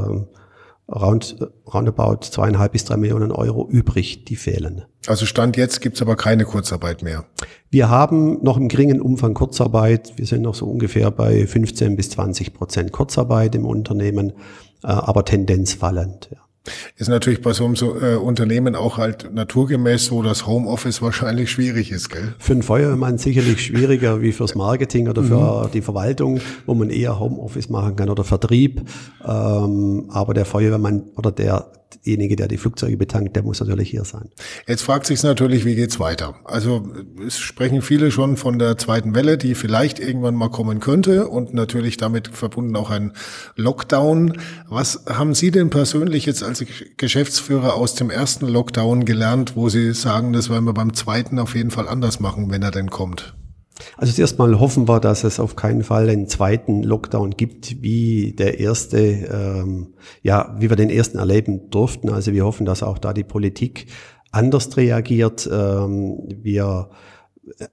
[0.88, 1.38] round,
[1.72, 4.86] roundabout zweieinhalb bis drei Millionen Euro übrig, die fehlen.
[5.08, 7.26] Also Stand jetzt gibt's aber keine Kurzarbeit mehr.
[7.70, 10.14] Wir haben noch im geringen Umfang Kurzarbeit.
[10.18, 14.34] Wir sind noch so ungefähr bei 15 bis 20 Prozent Kurzarbeit im Unternehmen,
[14.84, 16.30] äh, aber Tendenz fallend.
[16.32, 16.43] Ja.
[16.96, 21.52] Ist natürlich bei so einem so, äh, Unternehmen auch halt naturgemäß so, dass Homeoffice wahrscheinlich
[21.52, 22.36] schwierig ist, gell?
[22.40, 25.72] Für einen Feuerwehrmann sicherlich schwieriger wie fürs Marketing oder für mhm.
[25.72, 28.82] die Verwaltung, wo man eher Homeoffice machen kann oder Vertrieb.
[29.26, 31.68] Ähm, aber der Feuerwehrmann oder der
[32.06, 34.30] derjenige, der die Flugzeuge betankt, der muss natürlich hier sein.
[34.68, 36.36] Jetzt fragt sich natürlich, wie geht's weiter?
[36.46, 36.88] Also
[37.26, 41.54] es sprechen viele schon von der zweiten Welle, die vielleicht irgendwann mal kommen könnte und
[41.54, 43.14] natürlich damit verbunden auch ein
[43.56, 44.40] Lockdown.
[44.68, 46.64] Was haben Sie denn persönlich jetzt als
[46.98, 51.56] Geschäftsführer aus dem ersten Lockdown gelernt, wo Sie sagen, das werden wir beim zweiten auf
[51.56, 53.34] jeden Fall anders machen, wenn er denn kommt?
[53.98, 58.34] Also zuerst mal hoffen wir, dass es auf keinen Fall einen zweiten Lockdown gibt, wie
[58.34, 62.10] der erste, ähm, ja, wie wir den ersten erleben durften.
[62.10, 63.88] Also wir hoffen, dass auch da die Politik
[64.32, 65.50] anders reagiert.
[65.52, 66.90] Ähm, wir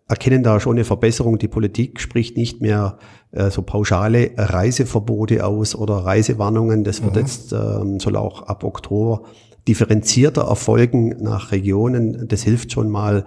[0.09, 1.39] erkennen da schon eine Verbesserung.
[1.39, 2.99] Die Politik spricht nicht mehr
[3.33, 6.85] äh, so pauschale Reiseverbote aus oder Reisewarnungen.
[6.85, 7.21] Das wird mhm.
[7.21, 9.23] jetzt, ähm, soll auch ab Oktober
[9.69, 12.27] differenzierter erfolgen nach Regionen.
[12.29, 13.25] Das hilft schon mal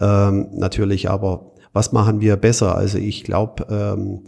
[0.00, 2.74] ähm, natürlich, aber was machen wir besser?
[2.74, 4.24] Also ich glaube, ähm,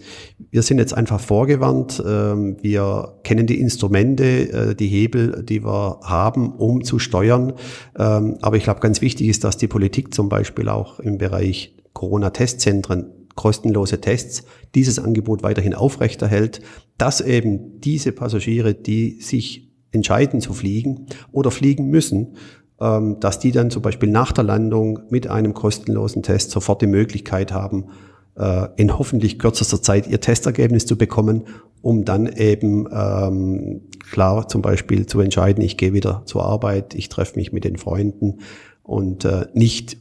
[0.52, 2.00] wir sind jetzt einfach vorgewandt.
[2.06, 7.54] Ähm, wir kennen die Instrumente, äh, die Hebel, die wir haben, um zu steuern.
[7.98, 11.74] Ähm, aber ich glaube, ganz wichtig ist, dass die Politik zum Beispiel auch im Bereich
[11.92, 14.44] Corona-Testzentren kostenlose Tests
[14.76, 16.60] dieses Angebot weiterhin aufrechterhält,
[16.98, 22.36] dass eben diese Passagiere, die sich entscheiden zu fliegen oder fliegen müssen,
[22.80, 27.52] dass die dann zum Beispiel nach der Landung mit einem kostenlosen Test sofort die Möglichkeit
[27.52, 27.90] haben,
[28.36, 31.44] äh, in hoffentlich kürzester Zeit ihr Testergebnis zu bekommen,
[31.82, 37.08] um dann eben ähm, klar zum Beispiel zu entscheiden, ich gehe wieder zur Arbeit, ich
[37.08, 38.38] treffe mich mit den Freunden
[38.82, 39.98] und äh, nicht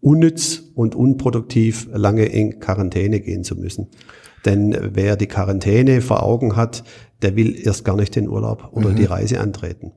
[0.00, 3.88] unnütz und unproduktiv lange in Quarantäne gehen zu müssen.
[4.44, 6.84] Denn wer die Quarantäne vor Augen hat,
[7.22, 8.96] der will erst gar nicht den Urlaub oder mhm.
[8.96, 9.92] die Reise antreten.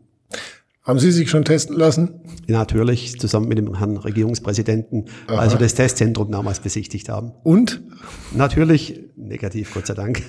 [0.84, 2.20] Haben Sie sich schon testen lassen?
[2.48, 5.38] natürlich, zusammen mit dem Herrn Regierungspräsidenten, Aha.
[5.38, 7.32] also das Testzentrum damals besichtigt haben.
[7.44, 7.82] Und?
[8.34, 10.24] Natürlich negativ, Gott sei Dank.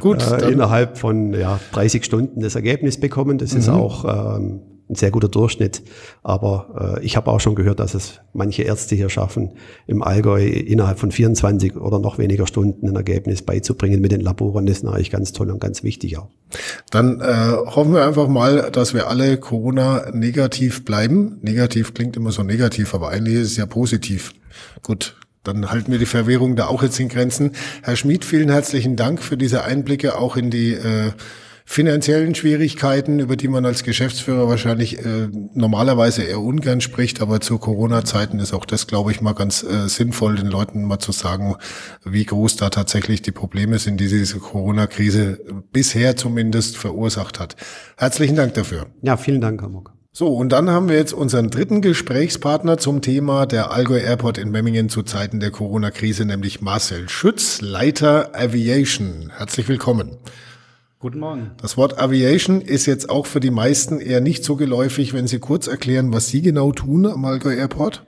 [0.00, 0.26] Gut.
[0.26, 3.38] äh, innerhalb von ja, 30 Stunden das Ergebnis bekommen.
[3.38, 3.60] Das mhm.
[3.60, 5.82] ist auch ähm, ein sehr guter Durchschnitt.
[6.22, 9.52] Aber äh, ich habe auch schon gehört, dass es manche Ärzte hier schaffen,
[9.86, 14.66] im Allgäu innerhalb von 24 oder noch weniger Stunden ein Ergebnis beizubringen mit den Laboren.
[14.66, 16.28] Das ist natürlich ganz toll und ganz wichtig auch.
[16.90, 21.38] Dann äh, hoffen wir einfach mal, dass wir alle Corona negativ bleiben.
[21.42, 24.32] Negativ klingt immer so negativ, aber eigentlich ist es ja positiv.
[24.82, 27.52] Gut, dann halten wir die Verwirrung da auch jetzt in Grenzen.
[27.82, 31.12] Herr Schmid, vielen herzlichen Dank für diese Einblicke auch in die äh,
[31.68, 37.58] finanziellen Schwierigkeiten, über die man als Geschäftsführer wahrscheinlich äh, normalerweise eher ungern spricht, aber zu
[37.58, 41.56] Corona-Zeiten ist auch das, glaube ich, mal ganz äh, sinnvoll, den Leuten mal zu sagen,
[42.04, 45.40] wie groß da tatsächlich die Probleme sind, die diese Corona-Krise
[45.72, 47.56] bisher zumindest verursacht hat.
[47.96, 48.86] Herzlichen Dank dafür.
[49.02, 49.92] Ja, vielen Dank, Herr Muck.
[50.12, 54.50] So, und dann haben wir jetzt unseren dritten Gesprächspartner zum Thema der Allgäu Airport in
[54.50, 59.32] Memmingen zu Zeiten der Corona-Krise, nämlich Marcel Schütz, Leiter Aviation.
[59.36, 60.16] Herzlich willkommen.
[60.98, 61.50] Guten Morgen.
[61.60, 65.38] Das Wort Aviation ist jetzt auch für die meisten eher nicht so geläufig, wenn Sie
[65.38, 68.06] kurz erklären, was Sie genau tun am Allgäu Airport.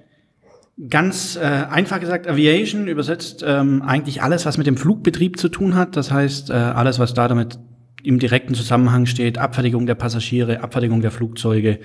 [0.89, 5.75] Ganz äh, einfach gesagt, Aviation übersetzt ähm, eigentlich alles, was mit dem Flugbetrieb zu tun
[5.75, 5.97] hat.
[5.97, 7.59] Das heißt, äh, alles, was da damit
[8.03, 11.81] im direkten Zusammenhang steht, Abfertigung der Passagiere, Abfertigung der Flugzeuge,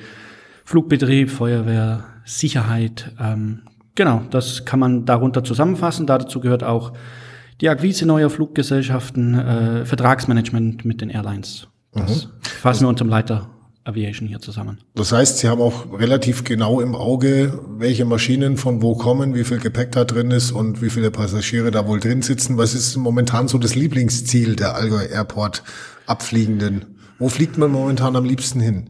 [0.63, 3.11] Flugbetrieb, Feuerwehr, Sicherheit.
[3.19, 3.63] Ähm,
[3.95, 6.07] genau, das kann man darunter zusammenfassen.
[6.07, 6.93] Dazu gehört auch
[7.61, 11.67] die Akquise neuer Fluggesellschaften, äh, Vertragsmanagement mit den Airlines.
[11.93, 12.29] Das mhm.
[12.41, 13.49] fassen wir unter dem Leiter
[13.85, 14.79] Aviation hier zusammen.
[14.95, 19.43] Das heißt, Sie haben auch relativ genau im Auge, welche Maschinen von wo kommen, wie
[19.43, 22.57] viel Gepäck da drin ist und wie viele Passagiere da wohl drin sitzen.
[22.57, 25.63] Was ist momentan so das Lieblingsziel der Allgäu Airport
[26.05, 26.85] Abfliegenden?
[27.19, 28.89] Wo fliegt man momentan am liebsten hin?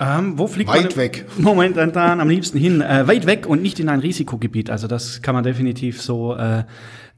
[0.00, 1.26] Ähm, wo fliegt weit man weg.
[1.38, 2.80] momentan am liebsten hin?
[2.80, 4.70] Äh, weit weg und nicht in ein Risikogebiet.
[4.70, 6.64] Also das kann man definitiv so äh,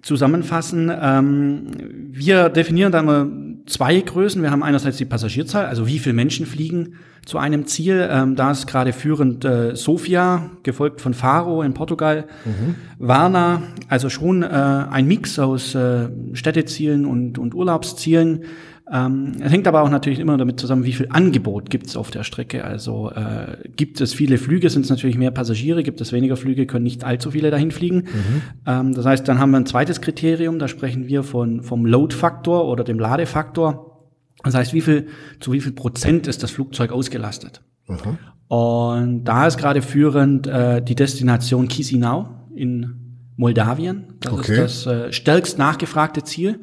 [0.04, 0.92] zusammenfassen.
[0.94, 1.66] Ähm,
[2.10, 3.26] wir definieren da immer
[3.66, 4.42] zwei Größen.
[4.42, 8.06] Wir haben einerseits die Passagierzahl, also wie viele Menschen fliegen zu einem Ziel.
[8.10, 12.74] Ähm, da ist gerade führend äh, Sofia, gefolgt von Faro in Portugal, mhm.
[12.98, 18.42] Varna, also schon äh, ein Mix aus äh, Städtezielen und, und Urlaubszielen.
[18.90, 22.10] Ähm, es hängt aber auch natürlich immer damit zusammen, wie viel Angebot gibt es auf
[22.10, 22.64] der Strecke.
[22.64, 26.66] Also äh, gibt es viele Flüge, sind es natürlich mehr Passagiere, gibt es weniger Flüge,
[26.66, 27.96] können nicht allzu viele dahin fliegen.
[27.96, 28.42] Mhm.
[28.66, 32.66] Ähm, das heißt, dann haben wir ein zweites Kriterium, da sprechen wir von, vom Load-Faktor
[32.66, 34.06] oder dem Ladefaktor.
[34.42, 35.06] Das heißt, wie viel,
[35.40, 37.62] zu wie viel Prozent ist das Flugzeug ausgelastet?
[37.86, 38.18] Mhm.
[38.48, 44.14] Und da ist gerade führend äh, die Destination Chisinau in Moldawien.
[44.20, 44.64] Das okay.
[44.64, 46.60] ist das äh, stärkst nachgefragte Ziel.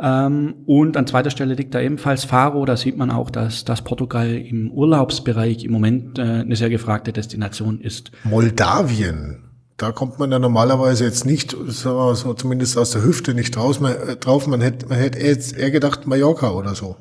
[0.00, 2.64] Ähm, und an zweiter Stelle liegt da ebenfalls Faro.
[2.64, 7.12] Da sieht man auch, dass, dass Portugal im Urlaubsbereich im Moment äh, eine sehr gefragte
[7.12, 8.10] Destination ist.
[8.24, 9.44] Moldawien.
[9.76, 13.56] Da kommt man ja normalerweise jetzt nicht, sagen wir so, zumindest aus der Hüfte nicht
[13.56, 14.46] draus, man, äh, drauf.
[14.46, 16.96] Man hätte, man hätte jetzt eher gedacht Mallorca oder so.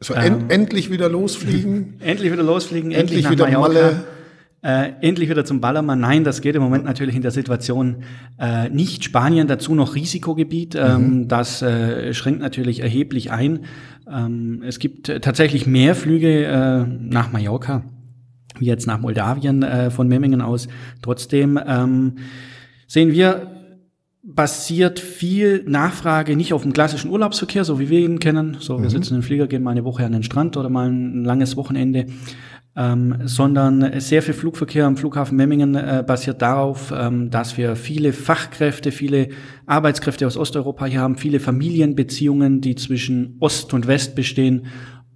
[0.00, 1.96] So ähm, en, endlich wieder losfliegen.
[2.00, 3.68] endlich wieder losfliegen, endlich, endlich wieder Mallorca.
[3.68, 4.04] Malle
[4.62, 6.00] äh, endlich wieder zum Ballermann.
[6.00, 8.04] Nein, das geht im Moment natürlich in der Situation
[8.38, 9.04] äh, nicht.
[9.04, 10.74] Spanien dazu noch Risikogebiet.
[10.74, 11.28] Ähm, mhm.
[11.28, 13.60] Das äh, schränkt natürlich erheblich ein.
[14.10, 17.84] Ähm, es gibt tatsächlich mehr Flüge äh, nach Mallorca
[18.58, 20.68] wie jetzt nach Moldawien äh, von Memmingen aus.
[21.02, 22.16] Trotzdem ähm,
[22.86, 23.50] sehen wir
[24.22, 28.58] basiert viel Nachfrage nicht auf dem klassischen Urlaubsverkehr, so wie wir ihn kennen.
[28.60, 28.90] So, wir mhm.
[28.90, 32.06] sitzen im Flieger, gehen mal eine Woche an den Strand oder mal ein langes Wochenende,
[32.76, 38.12] ähm, sondern sehr viel Flugverkehr am Flughafen Memmingen äh, basiert darauf, ähm, dass wir viele
[38.12, 39.28] Fachkräfte, viele
[39.66, 44.66] Arbeitskräfte aus Osteuropa hier haben, viele Familienbeziehungen, die zwischen Ost und West bestehen.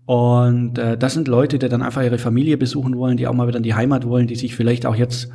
[0.07, 3.47] Und äh, das sind Leute, die dann einfach ihre Familie besuchen wollen, die auch mal
[3.47, 5.31] wieder in die Heimat wollen, die sich vielleicht auch jetzt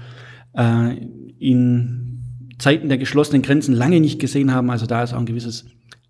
[0.53, 0.95] äh,
[1.39, 2.09] in
[2.59, 4.69] Zeiten der geschlossenen Grenzen lange nicht gesehen haben.
[4.69, 5.65] Also da ist auch ein gewisses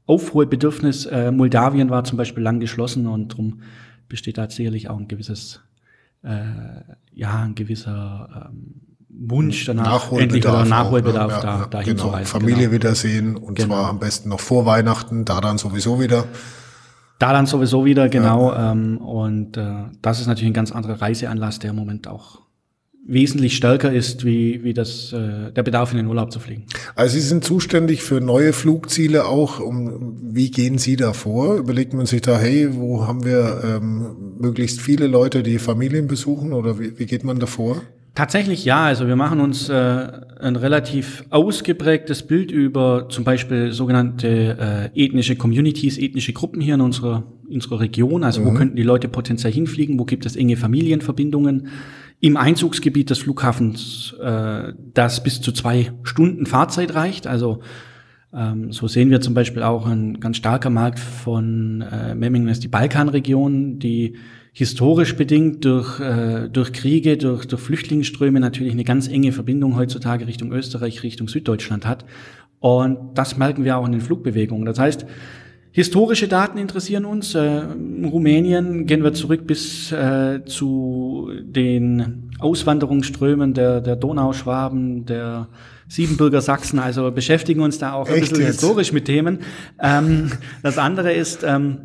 [0.07, 1.05] Aufholbedürfnis.
[1.05, 3.61] Äh, Moldawien war zum Beispiel lang geschlossen und darum
[4.09, 5.61] besteht da sicherlich auch ein gewisses,
[6.23, 11.49] äh, ja, ein gewisser ähm, Wunsch danach, endlich wieder Nachholbedarf auch, ne?
[11.49, 12.03] ja, da, dahin genau.
[12.03, 12.31] zu reisen.
[12.31, 12.71] Familie genau.
[12.71, 13.75] wiedersehen und genau.
[13.75, 16.25] zwar am besten noch vor Weihnachten, da dann sowieso wieder.
[17.17, 18.51] Da dann sowieso wieder, genau.
[18.51, 18.71] Ja.
[18.71, 22.41] Ähm, und äh, das ist natürlich ein ganz anderer Reiseanlass, der im Moment auch
[23.05, 26.65] wesentlich stärker ist, wie, wie das, äh, der Bedarf in den Urlaub zu fliegen.
[26.95, 29.59] Also Sie sind zuständig für neue Flugziele auch.
[29.59, 31.55] Um, wie gehen Sie da vor?
[31.55, 36.53] Überlegt man sich da, hey, wo haben wir ähm, möglichst viele Leute, die Familien besuchen
[36.53, 37.81] oder wie, wie geht man da vor?
[38.15, 38.83] Tatsächlich ja.
[38.83, 40.07] Also wir machen uns äh,
[40.39, 46.81] ein relativ ausgeprägtes Bild über zum Beispiel sogenannte äh, ethnische Communities, ethnische Gruppen hier in
[46.81, 48.23] unserer, in unserer Region.
[48.23, 48.45] Also mhm.
[48.45, 49.97] wo könnten die Leute potenziell hinfliegen?
[49.97, 51.69] Wo gibt es enge Familienverbindungen?
[52.21, 57.27] Im Einzugsgebiet des Flughafens, äh, das bis zu zwei Stunden Fahrzeit reicht.
[57.27, 57.61] Also
[58.33, 62.63] ähm, so sehen wir zum Beispiel auch ein ganz starker Markt von äh, Memmingen ist
[62.63, 64.17] die Balkanregion, die
[64.51, 70.27] historisch bedingt durch, äh, durch Kriege, durch, durch Flüchtlingsströme natürlich eine ganz enge Verbindung heutzutage
[70.27, 72.05] Richtung Österreich, Richtung Süddeutschland hat.
[72.59, 74.65] Und das merken wir auch in den Flugbewegungen.
[74.65, 75.05] Das heißt,
[75.79, 77.35] historische Daten interessieren uns.
[77.35, 85.47] Äh, in Rumänien gehen wir zurück bis äh, zu den Auswanderungsströmen der, der Donauschwaben, der
[85.87, 86.79] Siebenbürger Sachsen.
[86.79, 88.59] Also beschäftigen uns da auch Echt ein bisschen jetzt?
[88.59, 89.39] historisch mit Themen.
[89.81, 90.31] Ähm,
[90.63, 91.79] das andere ist, ähm,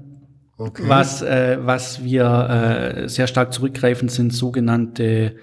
[0.57, 0.85] Okay.
[0.87, 5.35] Was, äh, was wir äh, sehr stark zurückgreifen, sind sogenannte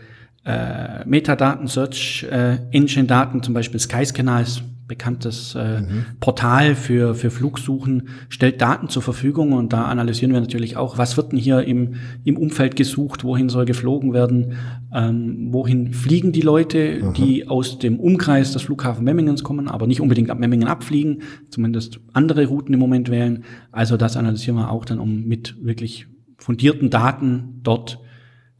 [0.46, 6.06] äh, Metadaten, Search äh, Engine Daten, zum Beispiel Skyscanner ist bekanntes äh, mhm.
[6.20, 11.16] Portal für, für Flugsuchen, stellt Daten zur Verfügung und da analysieren wir natürlich auch, was
[11.16, 14.58] wird denn hier im, im Umfeld gesucht, wohin soll geflogen werden,
[14.94, 17.14] ähm, wohin fliegen die Leute, mhm.
[17.14, 22.02] die aus dem Umkreis des Flughafen Memmingens kommen, aber nicht unbedingt ab Memmingen abfliegen, zumindest
[22.12, 23.46] andere Routen im Moment wählen.
[23.72, 28.01] Also das analysieren wir auch dann, um mit wirklich fundierten Daten dort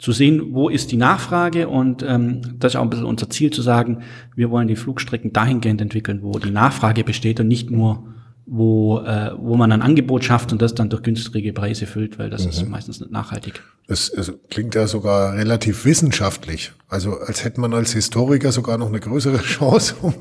[0.02, 3.52] zu sehen, wo ist die Nachfrage und ähm, das ist auch ein bisschen unser Ziel
[3.52, 4.02] zu sagen,
[4.36, 8.04] wir wollen die Flugstrecken dahingehend entwickeln, wo die Nachfrage besteht und nicht nur
[8.48, 12.30] wo, äh, wo man ein Angebot schafft und das dann durch günstige Preise füllt, weil
[12.32, 12.50] das mhm.
[12.50, 13.62] ist meistens nicht nachhaltig.
[13.88, 16.72] Es, es klingt ja sogar relativ wissenschaftlich.
[16.90, 20.16] Also als hätte man als Historiker sogar noch eine größere Chance, um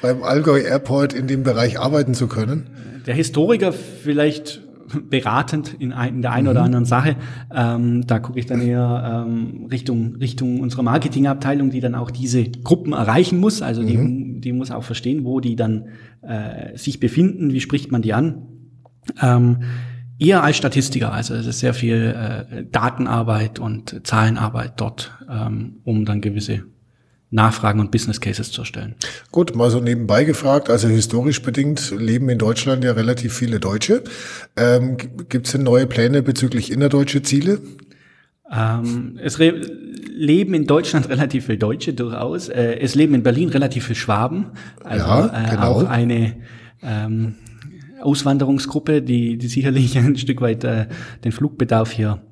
[0.00, 2.70] beim Allgäu Airport in dem Bereich arbeiten zu können.
[3.06, 4.62] Der Historiker vielleicht
[5.10, 6.50] beratend in, ein, in der einen mhm.
[6.50, 7.16] oder anderen Sache.
[7.54, 12.44] Ähm, da gucke ich dann eher ähm, Richtung, Richtung unserer Marketingabteilung, die dann auch diese
[12.44, 13.62] Gruppen erreichen muss.
[13.62, 14.40] Also die, mhm.
[14.40, 15.86] die muss auch verstehen, wo die dann
[16.22, 18.46] äh, sich befinden, wie spricht man die an.
[19.20, 19.58] Ähm,
[20.18, 26.04] eher als Statistiker, also es ist sehr viel äh, Datenarbeit und Zahlenarbeit dort, ähm, um
[26.04, 26.64] dann gewisse
[27.30, 28.96] Nachfragen und Business Cases zu erstellen.
[29.30, 34.02] Gut, mal so nebenbei gefragt, also historisch bedingt leben in Deutschland ja relativ viele Deutsche.
[34.56, 34.96] Ähm,
[35.28, 37.60] Gibt es denn neue Pläne bezüglich innerdeutsche Ziele?
[38.52, 42.48] Ähm, es leben in Deutschland relativ viele Deutsche durchaus.
[42.48, 44.46] Äh, es leben in Berlin relativ viele Schwaben.
[44.82, 45.62] Also ja, äh, genau.
[45.62, 46.34] auch eine
[46.82, 47.36] ähm,
[48.00, 50.86] Auswanderungsgruppe, die, die sicherlich ein Stück weit äh,
[51.22, 52.22] den Flugbedarf hier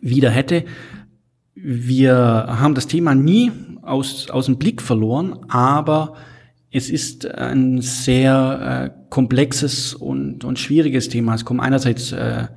[0.00, 0.64] wieder hätte.
[1.58, 6.14] Wir haben das Thema nie aus, aus dem Blick verloren, aber
[6.70, 11.34] es ist ein sehr äh, komplexes und, und schwieriges Thema.
[11.34, 12.48] Es kommen einerseits äh,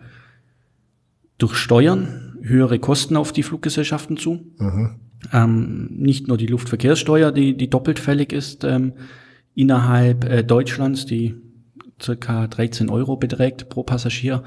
[1.38, 4.52] durch Steuern höhere Kosten auf die Fluggesellschaften zu.
[4.58, 5.00] Mhm.
[5.32, 8.94] Ähm, nicht nur die Luftverkehrssteuer, die, die doppelt fällig ist ähm,
[9.56, 11.36] innerhalb äh, Deutschlands, die
[12.02, 14.44] circa 13 Euro beträgt pro Passagier.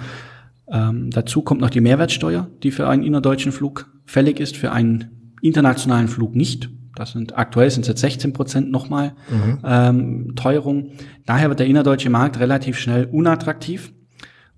[0.68, 5.36] Ähm, dazu kommt noch die Mehrwertsteuer, die für einen innerdeutschen Flug fällig ist, für einen
[5.40, 6.68] internationalen Flug nicht.
[6.94, 9.58] Das sind aktuell sind es jetzt 16 Prozent nochmal mhm.
[9.64, 10.90] ähm, Teuerung.
[11.24, 13.92] Daher wird der innerdeutsche Markt relativ schnell unattraktiv.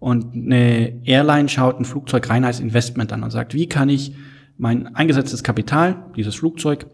[0.00, 4.14] Und eine Airline schaut ein Flugzeug rein als Investment an und sagt, wie kann ich
[4.58, 6.86] mein eingesetztes Kapital, dieses Flugzeug,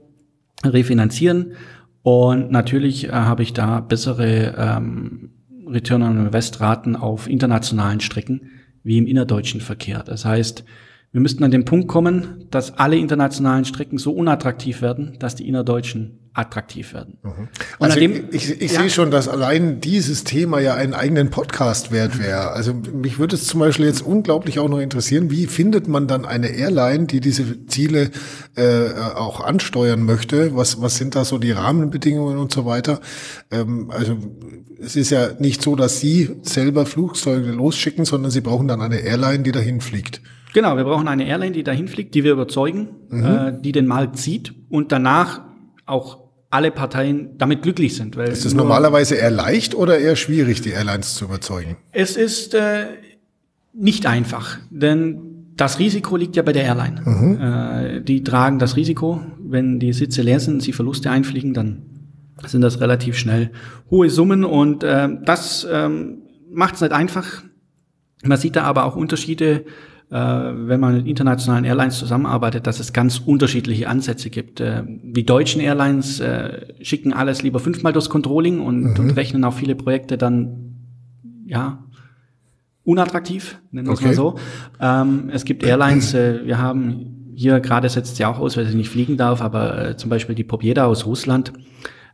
[0.63, 1.55] refinanzieren?
[2.03, 5.31] Und natürlich äh, habe ich da bessere ähm,
[5.67, 8.43] Return on Invest Raten auf internationalen Strecken
[8.83, 10.03] wie im innerdeutschen Verkehr.
[10.03, 10.65] Das heißt,
[11.13, 15.49] wir müssten an den Punkt kommen, dass alle internationalen Strecken so unattraktiv werden, dass die
[15.49, 17.19] innerdeutschen attraktiv werden.
[17.25, 17.49] Mhm.
[17.81, 18.81] Also dem, ich, ich ja.
[18.81, 22.53] sehe schon, dass allein dieses Thema ja einen eigenen Podcast wert wäre.
[22.53, 26.25] Also mich würde es zum Beispiel jetzt unglaublich auch noch interessieren, wie findet man dann
[26.25, 28.11] eine Airline, die diese Ziele
[28.55, 30.55] äh, auch ansteuern möchte?
[30.55, 33.01] Was, was sind da so die Rahmenbedingungen und so weiter?
[33.51, 34.17] Ähm, also
[34.81, 39.01] es ist ja nicht so, dass Sie selber Flugzeuge losschicken, sondern Sie brauchen dann eine
[39.01, 40.23] Airline, die dahin fliegt.
[40.53, 43.25] Genau, wir brauchen eine Airline, die dahin fliegt, die wir überzeugen, mhm.
[43.25, 45.43] äh, die den Markt sieht und danach
[45.87, 46.19] auch
[46.51, 48.17] alle Parteien damit glücklich sind.
[48.17, 51.77] Weil ist es normalerweise eher leicht oder eher schwierig, die Airlines zu überzeugen?
[51.93, 52.87] Es ist äh,
[53.73, 57.03] nicht einfach, denn das Risiko liegt ja bei der Airline.
[57.05, 57.41] Mhm.
[57.41, 59.21] Äh, die tragen das Risiko.
[59.39, 61.83] Wenn die Sitze leer sind sie Verluste einfliegen, dann
[62.47, 63.51] sind das relativ schnell
[63.91, 67.43] hohe Summen und äh, das ähm, macht es nicht einfach.
[68.25, 69.65] Man sieht da aber auch Unterschiede,
[70.13, 74.61] wenn man mit internationalen Airlines zusammenarbeitet, dass es ganz unterschiedliche Ansätze gibt.
[74.61, 78.99] Äh, die deutschen Airlines äh, schicken alles lieber fünfmal durchs Controlling und, mhm.
[78.99, 80.75] und rechnen auch viele Projekte dann
[81.47, 81.85] ja
[82.83, 84.09] unattraktiv, nennen wir es okay.
[84.09, 84.35] mal so.
[84.81, 88.77] Ähm, es gibt Airlines, äh, wir haben hier gerade setzt sie auch aus, weil sie
[88.77, 91.53] nicht fliegen darf, aber äh, zum Beispiel die Pobjeda aus Russland,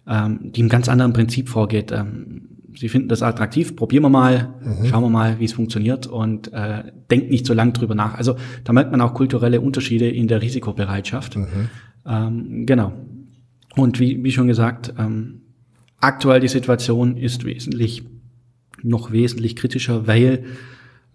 [0.06, 1.90] ähm, die im ganz anderen Prinzip vorgeht.
[1.90, 4.86] Ähm, sie finden das attraktiv, probieren wir mal, mhm.
[4.86, 8.14] schauen wir mal, wie es funktioniert und äh, denkt nicht so lang drüber nach.
[8.14, 11.36] Also da merkt man auch kulturelle Unterschiede in der Risikobereitschaft.
[11.36, 11.68] Mhm.
[12.06, 12.92] Ähm, genau.
[13.76, 15.42] Und wie, wie schon gesagt, ähm,
[16.00, 18.04] aktuell die Situation ist wesentlich
[18.82, 20.44] noch wesentlich kritischer, weil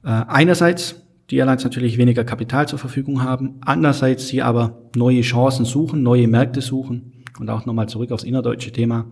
[0.04, 5.66] äh, einerseits die Airlines natürlich weniger Kapital zur Verfügung haben, andererseits sie aber neue Chancen
[5.66, 9.06] suchen, neue Märkte suchen und auch nochmal zurück aufs innerdeutsche Thema.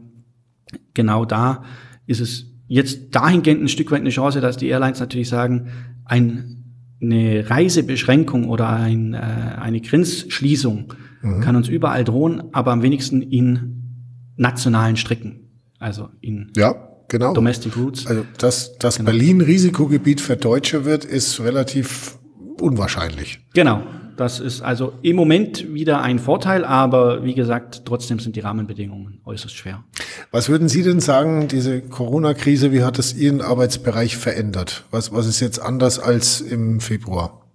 [0.93, 1.63] Genau da
[2.09, 5.69] ist es jetzt dahingehend ein Stück weit eine Chance, dass die Airlines natürlich sagen,
[6.05, 6.63] ein,
[7.01, 11.41] eine Reisebeschränkung oder ein, äh, eine Grenzschließung mhm.
[11.41, 16.75] kann uns überall drohen, aber am wenigsten in nationalen Strecken, also in ja
[17.09, 17.33] genau.
[17.33, 18.07] Domestic Routes.
[18.07, 19.11] Also, dass, dass genau.
[19.11, 22.17] Berlin Risikogebiet für Deutsche wird, ist relativ
[22.59, 23.39] unwahrscheinlich.
[23.53, 23.83] Genau.
[24.19, 29.21] Das ist also im Moment wieder ein Vorteil, aber wie gesagt, trotzdem sind die Rahmenbedingungen
[29.23, 29.85] äußerst schwer.
[30.31, 34.83] Was würden Sie denn sagen, diese Corona-Krise, wie hat es Ihren Arbeitsbereich verändert?
[34.91, 37.45] Was, was ist jetzt anders als im Februar?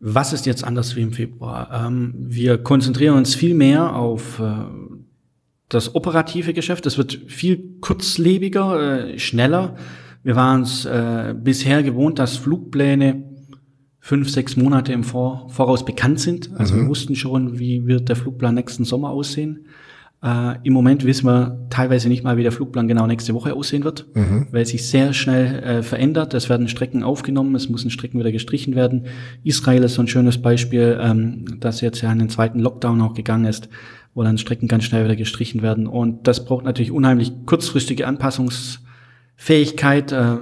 [0.00, 1.86] Was ist jetzt anders wie im Februar?
[1.86, 4.52] Ähm, wir konzentrieren uns viel mehr auf äh,
[5.70, 6.84] das operative Geschäft.
[6.84, 9.76] Das wird viel kurzlebiger, äh, schneller.
[10.22, 13.35] Wir waren es äh, bisher gewohnt, dass Flugpläne
[14.06, 16.52] fünf, sechs Monate im Vor Voraus bekannt sind.
[16.56, 16.82] Also mhm.
[16.82, 19.66] wir wussten schon, wie wird der Flugplan nächsten Sommer aussehen.
[20.22, 23.82] Äh, Im Moment wissen wir teilweise nicht mal, wie der Flugplan genau nächste Woche aussehen
[23.82, 24.46] wird, mhm.
[24.52, 26.34] weil sich sehr schnell äh, verändert.
[26.34, 29.06] Es werden Strecken aufgenommen, es müssen Strecken wieder gestrichen werden.
[29.42, 33.14] Israel ist so ein schönes Beispiel, ähm, das jetzt ja in den zweiten Lockdown auch
[33.14, 33.68] gegangen ist
[34.14, 35.86] wo dann Strecken ganz schnell wieder gestrichen werden.
[35.86, 40.38] Und das braucht natürlich unheimlich kurzfristige Anpassungsfähigkeit, äh,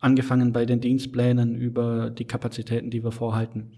[0.00, 3.72] angefangen bei den Dienstplänen über die Kapazitäten, die wir vorhalten.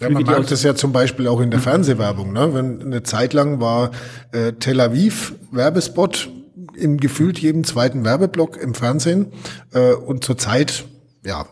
[0.00, 2.32] Ja, man merkt es ja zum Beispiel auch in der Fernsehwerbung.
[2.32, 2.54] Ne?
[2.54, 3.92] Wenn eine Zeit lang war
[4.32, 6.28] äh, Tel Aviv Werbespot
[6.76, 9.26] im gefühlt jedem zweiten Werbeblock im Fernsehen
[9.72, 10.84] äh, und zurzeit
[11.24, 11.46] ja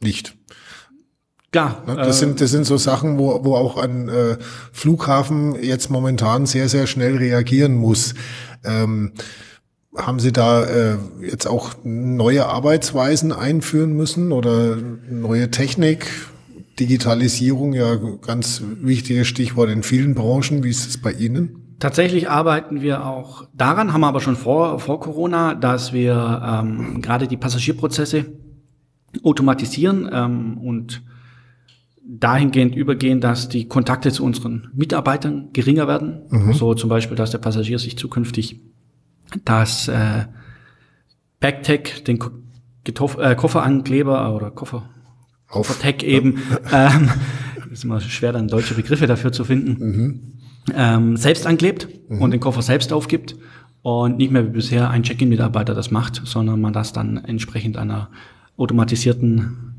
[0.00, 0.34] nicht.
[1.52, 1.82] Klar.
[1.86, 4.36] Ne, das, äh, sind, das sind so Sachen, wo, wo auch ein äh,
[4.72, 8.14] Flughafen jetzt momentan sehr, sehr schnell reagieren muss.
[8.64, 9.12] Ähm,
[9.96, 14.76] haben Sie da äh, jetzt auch neue Arbeitsweisen einführen müssen oder
[15.10, 16.06] neue Technik?
[16.78, 20.62] Digitalisierung, ja, ganz wichtiges Stichwort in vielen Branchen.
[20.62, 21.76] Wie ist es bei Ihnen?
[21.78, 27.02] Tatsächlich arbeiten wir auch daran, haben wir aber schon vor, vor Corona, dass wir ähm,
[27.02, 28.26] gerade die Passagierprozesse
[29.22, 31.02] automatisieren ähm, und
[32.06, 36.22] dahingehend übergehen, dass die Kontakte zu unseren Mitarbeitern geringer werden.
[36.30, 36.52] Mhm.
[36.52, 38.60] So zum Beispiel, dass der Passagier sich zukünftig
[39.44, 40.26] das äh,
[41.40, 42.30] Backtag, den Ko
[43.18, 44.88] äh, Kofferankleber oder Koffer,
[45.48, 47.10] Koffertag eben, ähm,
[47.70, 50.20] ist immer schwer, dann deutsche Begriffe dafür zu finden, mhm.
[50.74, 52.22] ähm, selbst anklebt mhm.
[52.22, 53.36] und den Koffer selbst aufgibt
[53.82, 58.10] und nicht mehr wie bisher ein Check-in-Mitarbeiter das macht, sondern man das dann entsprechend einer
[58.56, 59.74] automatisierten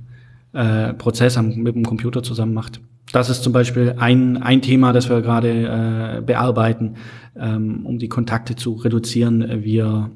[0.53, 2.79] äh, Prozess am, mit dem Computer zusammen macht.
[3.11, 6.95] Das ist zum Beispiel ein, ein Thema, das wir gerade äh, bearbeiten,
[7.37, 9.63] ähm, um die Kontakte zu reduzieren.
[9.63, 10.11] Wir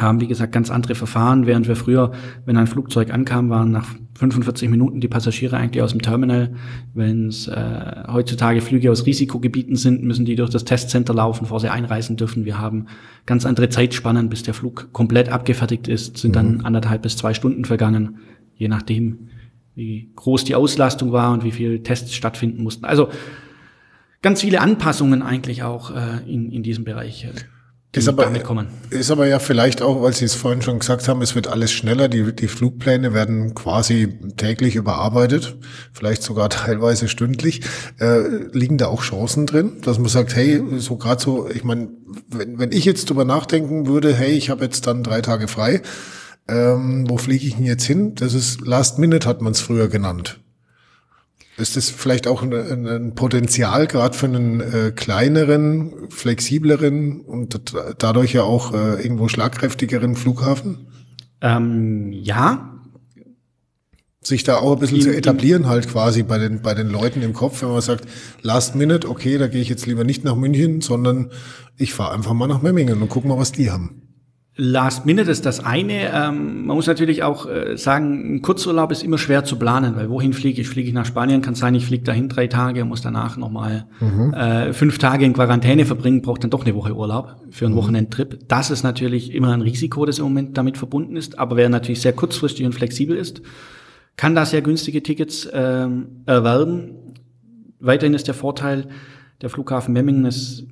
[0.00, 2.12] haben, wie gesagt, ganz andere Verfahren, während wir früher,
[2.46, 6.54] wenn ein Flugzeug ankam, waren nach 45 Minuten die Passagiere eigentlich aus dem Terminal.
[6.94, 11.60] Wenn es äh, heutzutage Flüge aus Risikogebieten sind, müssen die durch das Testcenter laufen, bevor
[11.60, 12.44] sie einreisen dürfen.
[12.44, 12.86] Wir haben
[13.26, 16.34] ganz andere Zeitspannen, bis der Flug komplett abgefertigt ist, sind mhm.
[16.34, 18.18] dann anderthalb bis zwei Stunden vergangen,
[18.56, 19.28] je nachdem,
[19.74, 22.84] wie groß die Auslastung war und wie viele Tests stattfinden mussten.
[22.84, 23.08] Also
[24.22, 27.24] ganz viele Anpassungen eigentlich auch äh, in, in diesem Bereich.
[27.24, 27.32] Äh,
[27.98, 28.28] ist aber,
[28.90, 31.70] ist aber ja vielleicht auch, weil Sie es vorhin schon gesagt haben, es wird alles
[31.70, 35.56] schneller, die, die Flugpläne werden quasi täglich überarbeitet,
[35.92, 37.60] vielleicht sogar teilweise stündlich.
[38.00, 41.88] Äh, liegen da auch Chancen drin, dass man sagt, hey, so gerade so, ich meine,
[42.28, 45.80] wenn, wenn ich jetzt drüber nachdenken würde, hey, ich habe jetzt dann drei Tage frei,
[46.48, 48.14] ähm, wo fliege ich denn jetzt hin?
[48.14, 50.40] Das ist Last Minute, hat man es früher genannt.
[51.56, 58.32] Ist das vielleicht auch ein, ein Potenzial gerade für einen äh, kleineren, flexibleren und dadurch
[58.32, 60.88] ja auch äh, irgendwo schlagkräftigeren Flughafen?
[61.40, 62.74] Ähm, ja,
[64.26, 67.34] sich da auch ein bisschen zu etablieren halt quasi bei den, bei den Leuten im
[67.34, 68.06] Kopf, wenn man sagt,
[68.42, 71.30] last minute, okay, da gehe ich jetzt lieber nicht nach München, sondern
[71.76, 74.03] ich fahre einfach mal nach Memmingen und guck mal, was die haben.
[74.56, 76.12] Last Minute ist das eine.
[76.12, 80.10] Ähm, man muss natürlich auch äh, sagen, ein Kurzurlaub ist immer schwer zu planen, weil
[80.10, 80.68] wohin fliege ich?
[80.68, 81.42] Fliege ich nach Spanien?
[81.42, 84.32] Kann sein, ich fliege dahin drei Tage, muss danach nochmal mhm.
[84.32, 87.78] äh, fünf Tage in Quarantäne verbringen, braucht dann doch eine Woche Urlaub für einen mhm.
[87.78, 88.46] Wochenendtrip.
[88.46, 91.36] Das ist natürlich immer ein Risiko, das im Moment damit verbunden ist.
[91.36, 93.42] Aber wer natürlich sehr kurzfristig und flexibel ist,
[94.16, 96.92] kann da sehr günstige Tickets ähm, erwerben.
[97.80, 98.86] Weiterhin ist der Vorteil,
[99.42, 100.64] der Flughafen Memmingen ist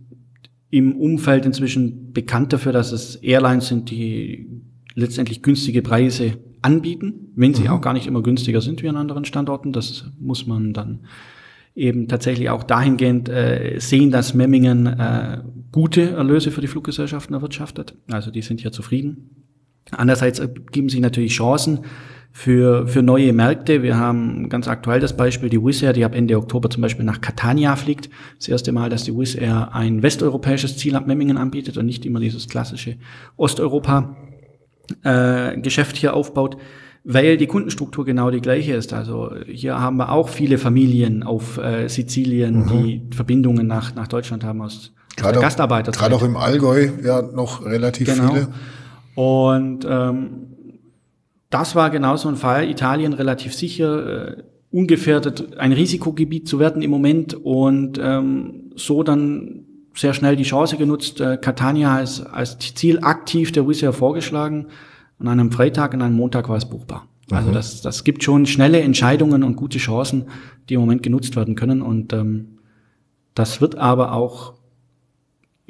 [0.72, 4.48] im Umfeld inzwischen bekannt dafür, dass es Airlines sind, die
[4.94, 7.68] letztendlich günstige Preise anbieten, wenn sie mhm.
[7.68, 9.74] auch gar nicht immer günstiger sind wie an anderen Standorten.
[9.74, 11.00] Das muss man dann
[11.74, 15.42] eben tatsächlich auch dahingehend äh, sehen, dass Memmingen äh,
[15.72, 17.94] gute Erlöse für die Fluggesellschaften erwirtschaftet.
[18.10, 19.44] Also die sind hier zufrieden.
[19.90, 21.80] Andererseits geben sich natürlich Chancen
[22.32, 23.82] für, für neue Märkte.
[23.82, 27.04] Wir haben ganz aktuell das Beispiel die Wizz Air, die ab Ende Oktober zum Beispiel
[27.04, 28.08] nach Catania fliegt.
[28.38, 32.06] Das erste Mal, dass die Wizz Air ein westeuropäisches Ziel ab Memmingen anbietet und nicht
[32.06, 32.96] immer dieses klassische
[33.36, 36.56] Osteuropa-Geschäft äh, hier aufbaut,
[37.04, 38.94] weil die Kundenstruktur genau die gleiche ist.
[38.94, 42.68] Also hier haben wir auch viele Familien auf äh, Sizilien, mhm.
[42.68, 45.92] die Verbindungen nach, nach Deutschland haben aus, aus Gastarbeiter.
[45.92, 48.32] Gerade auch im Allgäu ja noch relativ genau.
[48.32, 48.48] viele.
[49.14, 50.51] Und ähm,
[51.52, 52.68] das war genau so ein Fall.
[52.68, 59.66] Italien relativ sicher, äh, ungefährdet ein Risikogebiet zu werden im Moment und ähm, so dann
[59.94, 61.20] sehr schnell die Chance genutzt.
[61.20, 64.68] Äh, Catania als, als Ziel aktiv der Wizz Air vorgeschlagen.
[65.18, 67.06] An einem Freitag, an einem Montag war es buchbar.
[67.30, 67.54] Also mhm.
[67.54, 70.26] das, das gibt schon schnelle Entscheidungen und gute Chancen,
[70.68, 71.82] die im Moment genutzt werden können.
[71.82, 72.58] Und ähm,
[73.34, 74.54] das wird aber auch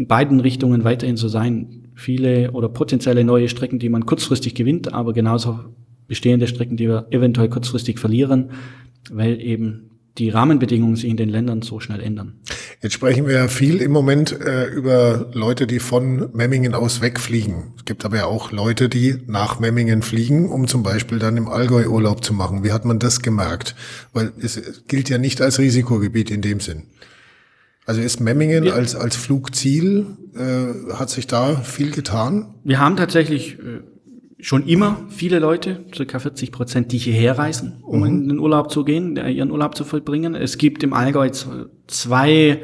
[0.02, 4.92] in beiden Richtungen weiterhin so sein viele oder potenzielle neue Strecken, die man kurzfristig gewinnt,
[4.92, 5.60] aber genauso
[6.08, 8.50] bestehende Strecken, die wir eventuell kurzfristig verlieren,
[9.12, 12.40] weil eben die Rahmenbedingungen sich in den Ländern so schnell ändern.
[12.82, 17.74] Jetzt sprechen wir ja viel im Moment äh, über Leute, die von Memmingen aus wegfliegen.
[17.76, 21.46] Es gibt aber ja auch Leute, die nach Memmingen fliegen, um zum Beispiel dann im
[21.46, 22.64] Allgäu Urlaub zu machen.
[22.64, 23.76] Wie hat man das gemerkt?
[24.12, 26.88] Weil es gilt ja nicht als Risikogebiet in dem Sinn.
[27.84, 32.54] Also ist Memmingen wir, als, als Flugziel, äh, hat sich da viel getan?
[32.62, 33.80] Wir haben tatsächlich äh,
[34.38, 38.06] schon immer viele Leute, circa 40 Prozent, die hierher reisen, um mhm.
[38.06, 40.34] in den Urlaub zu gehen, ihren Urlaub zu vollbringen.
[40.34, 41.30] Es gibt im Allgäu
[41.86, 42.62] zwei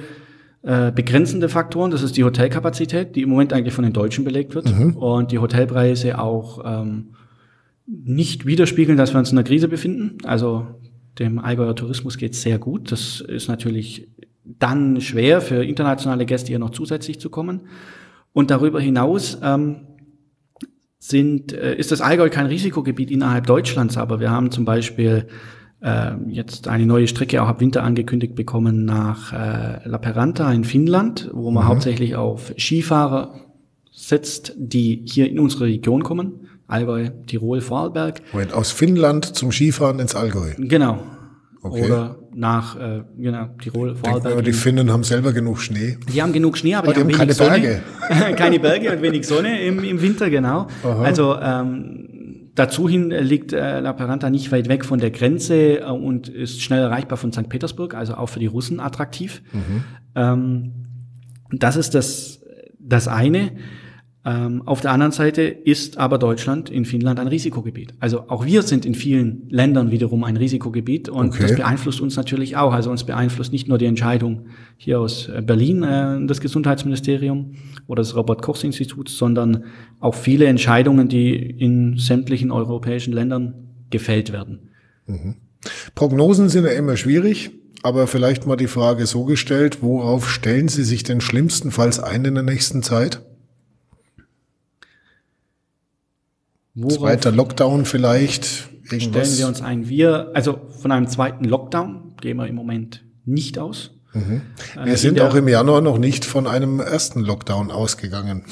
[0.63, 1.91] äh, begrenzende Faktoren.
[1.91, 4.97] Das ist die Hotelkapazität, die im Moment eigentlich von den Deutschen belegt wird mhm.
[4.97, 7.11] und die Hotelpreise auch ähm,
[7.87, 10.19] nicht widerspiegeln, dass wir uns in einer Krise befinden.
[10.25, 10.67] Also
[11.19, 12.93] dem Allgäuer Tourismus geht sehr gut.
[12.93, 14.09] Das ist natürlich
[14.59, 17.63] dann schwer für internationale Gäste hier noch zusätzlich zu kommen.
[18.33, 19.87] Und darüber hinaus ähm,
[20.99, 25.29] sind, äh, ist das Allgäu kein Risikogebiet innerhalb Deutschlands, aber wir haben zum Beispiel
[25.81, 30.65] äh, jetzt eine neue Strecke auch ab Winter angekündigt bekommen nach äh, La Peranta in
[30.65, 31.69] Finnland, wo man mhm.
[31.69, 33.35] hauptsächlich auf Skifahrer
[33.93, 36.49] setzt, die hier in unsere Region kommen.
[36.67, 38.21] Allgäu, Tirol, Vorarlberg.
[38.33, 40.53] Moment, aus Finnland zum Skifahren ins Allgäu.
[40.59, 41.03] Genau.
[41.63, 41.85] Okay.
[41.85, 44.33] Oder nach äh, genau, Tirol, Vorarlberg.
[44.33, 45.99] Aber die Finnen haben selber genug Schnee.
[46.13, 47.83] Die haben genug Schnee, aber, aber die, haben, keine Berge.
[48.37, 50.69] keine Berge und wenig Sonne im, im Winter, genau.
[50.83, 51.03] Aha.
[51.03, 55.85] Also ähm, dazu hin liegt äh, La Peranta nicht weit weg von der Grenze äh,
[55.85, 57.49] und ist schnell erreichbar von St.
[57.49, 59.43] Petersburg, also auch für die Russen attraktiv.
[59.53, 59.85] Mhm.
[60.15, 60.73] Ähm,
[61.51, 62.41] das ist das,
[62.79, 63.53] das eine.
[64.29, 67.95] Ähm, auf der anderen Seite ist aber Deutschland in Finnland ein Risikogebiet.
[67.99, 71.45] Also auch wir sind in vielen Ländern wiederum ein Risikogebiet und okay.
[71.45, 72.75] das beeinflusst uns natürlich auch.
[72.75, 77.55] Also uns beeinflusst nicht nur die Entscheidung hier aus äh, Berlin, äh, das Gesundheitsministerium
[77.87, 79.65] oder das Robert-Koch-Institut, sondern
[79.99, 83.55] auch viele Entscheidungen, die in sämtlichen europäischen Ländern
[83.89, 84.69] gefällt werden.
[85.07, 85.37] Mhm.
[85.95, 87.51] Prognosen sind ja immer schwierig.
[87.85, 92.35] Aber vielleicht mal die Frage so gestellt, worauf stellen Sie sich denn schlimmstenfalls ein in
[92.35, 93.23] der nächsten Zeit?
[96.81, 98.69] Worauf Zweiter Lockdown vielleicht.
[98.91, 99.03] Irgendwas?
[99.03, 99.89] Stellen wir uns ein.
[99.89, 103.99] Wir, also von einem zweiten Lockdown gehen wir im Moment nicht aus.
[104.15, 104.43] Mhm.
[104.77, 108.45] Äh, wir äh, sind auch im Januar noch nicht von einem ersten Lockdown ausgegangen.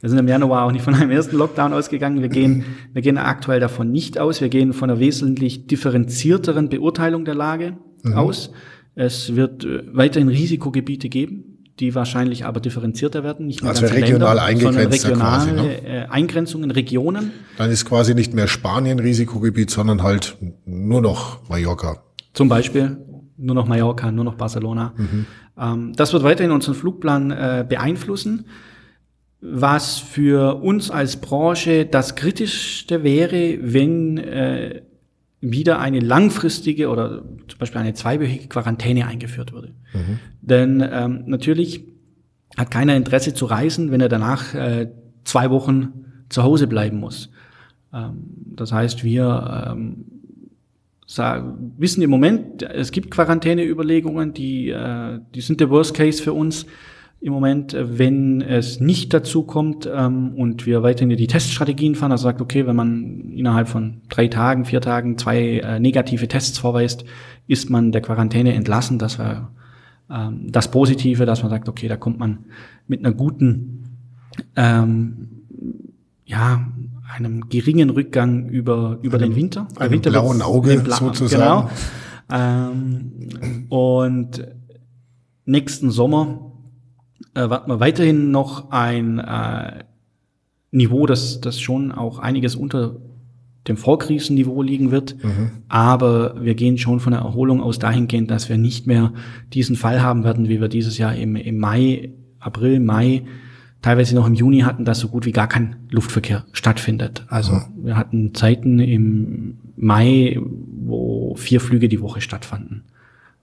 [0.00, 2.20] Wir sind im Januar auch nicht von einem ersten Lockdown ausgegangen.
[2.20, 4.42] Wir gehen, wir gehen aktuell davon nicht aus.
[4.42, 8.12] Wir gehen von einer wesentlich differenzierteren Beurteilung der Lage mhm.
[8.12, 8.50] aus.
[8.94, 14.36] Es wird äh, weiterhin Risikogebiete geben die wahrscheinlich aber differenzierter werden, nicht mehr also regional
[14.36, 15.86] Länder, eingegrenzt regionale quasi, ne?
[15.86, 17.32] Äh, Eingrenzungen, Regionen.
[17.58, 22.02] Dann ist quasi nicht mehr Spanien Risikogebiet, sondern halt nur noch Mallorca.
[22.32, 22.98] Zum Beispiel
[23.36, 24.94] nur noch Mallorca, nur noch Barcelona.
[24.96, 25.26] Mhm.
[25.58, 28.46] Ähm, das wird weiterhin unseren Flugplan äh, beeinflussen.
[29.40, 34.82] Was für uns als Branche das Kritischste wäre, wenn äh,
[35.52, 39.74] wieder eine langfristige oder zum Beispiel eine zweiwöchige Quarantäne eingeführt würde.
[39.92, 40.18] Mhm.
[40.40, 41.84] Denn ähm, natürlich
[42.56, 44.90] hat keiner Interesse zu reisen, wenn er danach äh,
[45.24, 47.30] zwei Wochen zu Hause bleiben muss.
[47.92, 48.24] Ähm,
[48.54, 50.04] das heißt, wir ähm,
[51.06, 56.32] sagen, wissen im Moment, es gibt Quarantäneüberlegungen, die, äh, die sind der Worst Case für
[56.32, 56.66] uns
[57.24, 62.12] im Moment, äh, wenn es nicht dazu kommt ähm, und wir weiterhin die Teststrategien fahren,
[62.12, 66.58] also sagt, okay, wenn man innerhalb von drei Tagen, vier Tagen zwei äh, negative Tests
[66.58, 67.06] vorweist,
[67.46, 68.98] ist man der Quarantäne entlassen.
[68.98, 69.52] Das war
[70.10, 72.40] ähm, das Positive, dass man sagt, okay, da kommt man
[72.88, 73.84] mit einer guten,
[74.54, 75.46] ähm,
[76.26, 76.68] ja,
[77.16, 79.66] einem geringen Rückgang über, über den Winter.
[79.80, 81.70] Der Winter blauen Auge Bla sozusagen.
[82.28, 82.70] Genau.
[82.70, 84.46] Ähm, und
[85.46, 86.50] nächsten Sommer
[87.34, 89.84] erwarten wir weiterhin noch ein äh,
[90.70, 92.96] Niveau, das, das schon auch einiges unter
[93.68, 95.22] dem Vorkrisenniveau liegen wird.
[95.22, 95.50] Mhm.
[95.68, 99.12] Aber wir gehen schon von der Erholung aus dahingehend, dass wir nicht mehr
[99.52, 103.22] diesen Fall haben werden, wie wir dieses Jahr im, im Mai, April, Mai,
[103.80, 107.24] teilweise noch im Juni hatten, dass so gut wie gar kein Luftverkehr stattfindet.
[107.28, 107.84] Also mhm.
[107.84, 112.84] wir hatten Zeiten im Mai, wo vier Flüge die Woche stattfanden.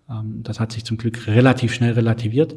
[0.10, 2.56] Ähm, das hat sich zum Glück relativ schnell relativiert.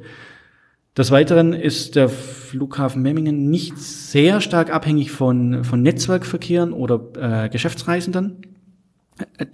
[0.97, 7.49] Des Weiteren ist der Flughafen Memmingen nicht sehr stark abhängig von, von Netzwerkverkehren oder äh,
[7.49, 8.43] Geschäftsreisenden,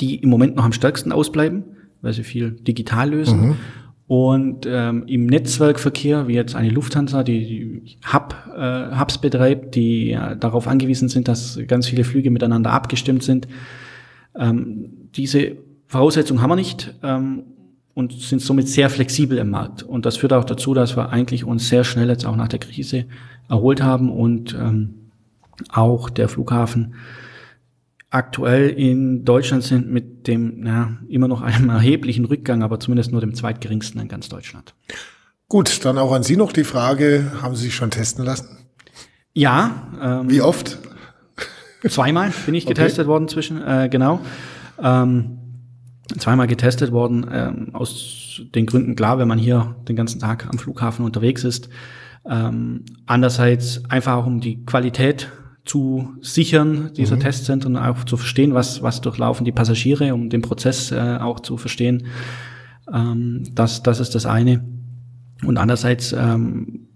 [0.01, 1.65] die im Moment noch am stärksten ausbleiben,
[2.03, 3.41] weil sie viel digital lösen.
[3.41, 3.57] Mhm.
[4.07, 10.11] Und ähm, im Netzwerkverkehr, wie jetzt eine Lufthansa, die, die Hub, äh, Hubs betreibt, die
[10.11, 13.47] äh, darauf angewiesen sind, dass ganz viele Flüge miteinander abgestimmt sind,
[14.37, 16.95] ähm, diese Voraussetzung haben wir nicht.
[17.03, 17.45] Ähm,
[17.95, 19.83] und sind somit sehr flexibel im Markt.
[19.83, 22.59] Und das führt auch dazu, dass wir eigentlich uns sehr schnell jetzt auch nach der
[22.59, 23.07] Krise
[23.49, 25.11] erholt haben und ähm,
[25.71, 26.95] auch der Flughafen
[28.11, 33.21] aktuell in Deutschland sind mit dem, ja, immer noch einem erheblichen Rückgang, aber zumindest nur
[33.21, 34.75] dem zweitgeringsten in ganz Deutschland.
[35.49, 38.59] Gut, dann auch an Sie noch die Frage, haben Sie sich schon testen lassen?
[39.33, 39.89] Ja.
[40.01, 40.79] Ähm, Wie oft?
[41.89, 43.09] Zweimal bin ich getestet okay.
[43.09, 44.21] worden zwischen, äh, genau.
[44.83, 45.40] Ähm,
[46.19, 50.59] zweimal getestet worden, ähm, aus den Gründen klar, wenn man hier den ganzen Tag am
[50.59, 51.69] Flughafen unterwegs ist.
[52.29, 55.31] Ähm, andererseits einfach auch um die Qualität
[55.65, 57.21] zu sichern dieser mhm.
[57.21, 61.57] Testzentren, auch zu verstehen, was, was durchlaufen die Passagiere, um den Prozess äh, auch zu
[61.57, 62.07] verstehen.
[62.93, 64.65] Ähm, das, das ist das eine.
[65.45, 66.89] Und andererseits ähm,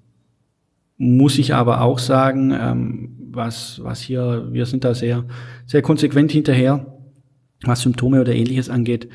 [0.97, 5.25] muss ich aber auch sagen, ähm, was, was hier, wir sind da sehr,
[5.67, 6.94] sehr konsequent hinterher
[7.67, 9.09] was Symptome oder ähnliches angeht.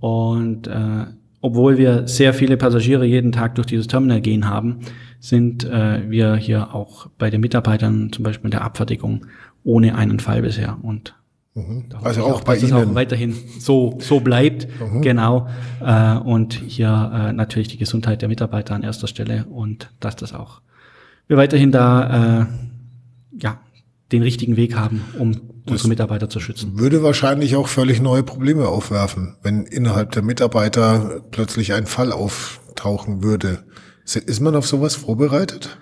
[0.00, 1.06] Und äh,
[1.40, 4.80] obwohl wir sehr viele Passagiere jeden Tag durch dieses Terminal gehen haben,
[5.18, 9.26] sind äh, wir hier auch bei den Mitarbeitern zum Beispiel in der Abfertigung
[9.64, 10.78] ohne einen Fall bisher.
[10.82, 11.14] Und
[11.54, 11.86] mhm.
[12.02, 15.02] also auch, auch bei Ihnen auch weiterhin so so bleibt, mhm.
[15.02, 15.48] genau.
[15.84, 20.34] Äh, und hier äh, natürlich die Gesundheit der Mitarbeiter an erster Stelle und dass das
[20.34, 20.60] auch
[21.30, 22.46] wir weiterhin da äh,
[23.40, 23.60] ja
[24.12, 26.78] den richtigen Weg haben, um unsere Mitarbeiter zu schützen.
[26.78, 33.22] Würde wahrscheinlich auch völlig neue Probleme aufwerfen, wenn innerhalb der Mitarbeiter plötzlich ein Fall auftauchen
[33.22, 33.64] würde.
[34.04, 35.78] Ist man auf sowas vorbereitet?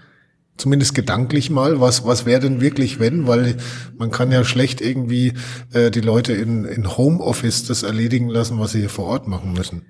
[0.58, 3.28] Zumindest gedanklich mal, was, was wäre denn wirklich, wenn?
[3.28, 3.56] Weil
[3.96, 5.34] man kann ja schlecht irgendwie
[5.72, 9.52] äh, die Leute in, in Homeoffice das erledigen lassen, was sie hier vor Ort machen
[9.52, 9.82] müssen.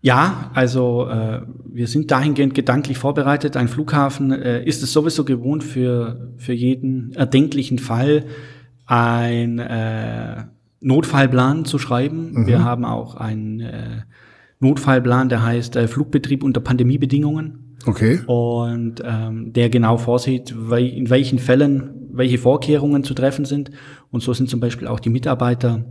[0.00, 3.56] Ja, also äh, wir sind dahingehend gedanklich vorbereitet.
[3.56, 8.24] Ein Flughafen äh, ist es sowieso gewohnt, für, für jeden erdenklichen Fall
[8.86, 10.44] ein äh,
[10.80, 12.32] Notfallplan zu schreiben.
[12.32, 12.46] Mhm.
[12.46, 14.02] Wir haben auch einen äh,
[14.60, 17.76] Notfallplan, der heißt äh, Flugbetrieb unter Pandemiebedingungen.
[17.86, 18.20] Okay.
[18.26, 23.70] Und ähm, der genau vorsieht, in welchen Fällen welche Vorkehrungen zu treffen sind.
[24.10, 25.84] Und so sind zum Beispiel auch die Mitarbeiter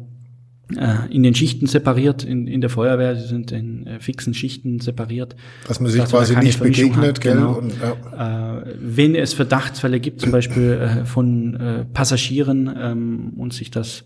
[1.10, 5.36] in den Schichten separiert, in, in der Feuerwehr, sie sind in äh, fixen Schichten separiert.
[5.68, 7.36] Dass man sich dass quasi nicht begegnet, hat, gell?
[7.36, 7.54] Genau.
[7.54, 8.60] Und, ja.
[8.60, 14.04] äh, wenn es Verdachtsfälle gibt, zum Beispiel äh, von äh, Passagieren ähm, und sich das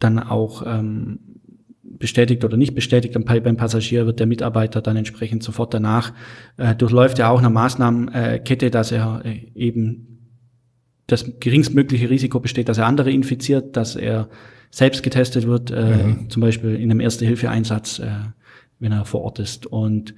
[0.00, 1.20] dann auch ähm,
[1.82, 6.12] bestätigt oder nicht bestätigt beim Passagier, wird der Mitarbeiter dann entsprechend sofort danach
[6.56, 10.32] äh, durchläuft er auch eine Maßnahmenkette, dass er äh, eben
[11.06, 14.28] das geringstmögliche Risiko besteht, dass er andere infiziert, dass er
[14.74, 16.30] selbst getestet wird, äh, mhm.
[16.30, 18.10] zum Beispiel in einem Erste-Hilfe-Einsatz, äh,
[18.80, 19.66] wenn er vor Ort ist.
[19.66, 20.16] Und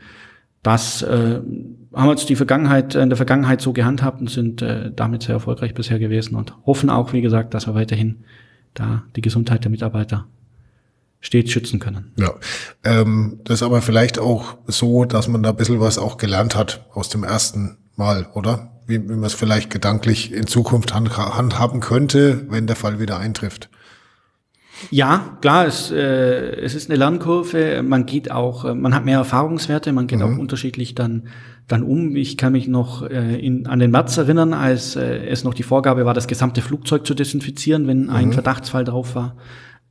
[0.62, 4.90] das äh, haben wir uns die Vergangenheit, in der Vergangenheit so gehandhabt und sind äh,
[4.96, 8.24] damit sehr erfolgreich bisher gewesen und hoffen auch, wie gesagt, dass wir weiterhin
[8.72, 10.26] da die Gesundheit der Mitarbeiter
[11.20, 12.12] stets schützen können.
[12.16, 12.32] Ja,
[12.82, 16.56] ähm, das ist aber vielleicht auch so, dass man da ein bisschen was auch gelernt
[16.56, 18.70] hat aus dem ersten Mal, oder?
[18.86, 23.68] Wie, wie man es vielleicht gedanklich in Zukunft handhaben könnte, wenn der Fall wieder eintrifft.
[24.90, 27.82] Ja, klar, es, äh, es ist eine Lernkurve.
[27.82, 30.24] Man geht auch, äh, man hat mehr Erfahrungswerte, man geht mhm.
[30.24, 31.28] auch unterschiedlich dann,
[31.66, 32.14] dann um.
[32.16, 35.62] Ich kann mich noch äh, in, an den März erinnern, als äh, es noch die
[35.62, 38.10] Vorgabe war, das gesamte Flugzeug zu desinfizieren, wenn mhm.
[38.10, 39.36] ein Verdachtsfall drauf war.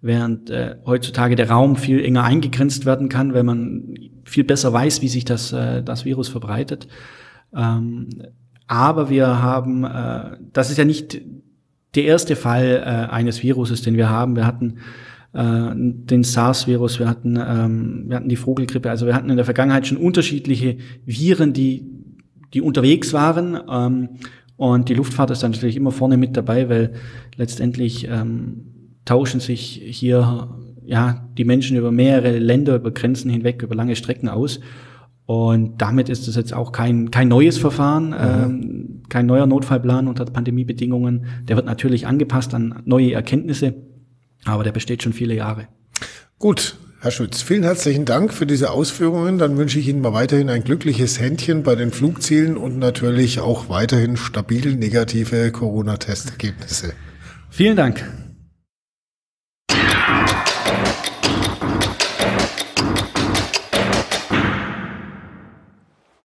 [0.02, 5.02] Während äh, heutzutage der Raum viel enger eingegrenzt werden kann, weil man viel besser weiß,
[5.02, 6.88] wie sich das, äh, das Virus verbreitet.
[7.56, 8.10] Ähm,
[8.68, 11.22] aber wir haben, äh, das ist ja nicht
[11.96, 14.36] der erste Fall äh, eines Viruses, den wir haben.
[14.36, 14.76] Wir hatten
[15.34, 18.90] äh, den SARS-Virus, wir hatten, ähm, wir hatten die Vogelgrippe.
[18.90, 21.86] Also wir hatten in der Vergangenheit schon unterschiedliche Viren, die,
[22.54, 23.60] die unterwegs waren.
[23.70, 24.10] Ähm,
[24.58, 26.94] und die Luftfahrt ist dann natürlich immer vorne mit dabei, weil
[27.36, 30.50] letztendlich ähm, tauschen sich hier
[30.86, 34.60] ja die Menschen über mehrere Länder, über Grenzen hinweg, über lange Strecken aus.
[35.26, 38.16] Und damit ist es jetzt auch kein, kein neues Verfahren, mhm.
[38.20, 41.26] ähm, kein neuer Notfallplan unter Pandemiebedingungen.
[41.48, 43.74] Der wird natürlich angepasst an neue Erkenntnisse,
[44.46, 45.68] aber der besteht schon viele Jahre.
[46.38, 49.38] Gut, Herr Schütz, vielen herzlichen Dank für diese Ausführungen.
[49.38, 53.70] Dann wünsche ich Ihnen mal weiterhin ein glückliches Händchen bei den Flugzielen und natürlich auch
[53.70, 56.94] weiterhin stabil negative Corona-Testergebnisse.
[57.50, 58.04] Vielen Dank.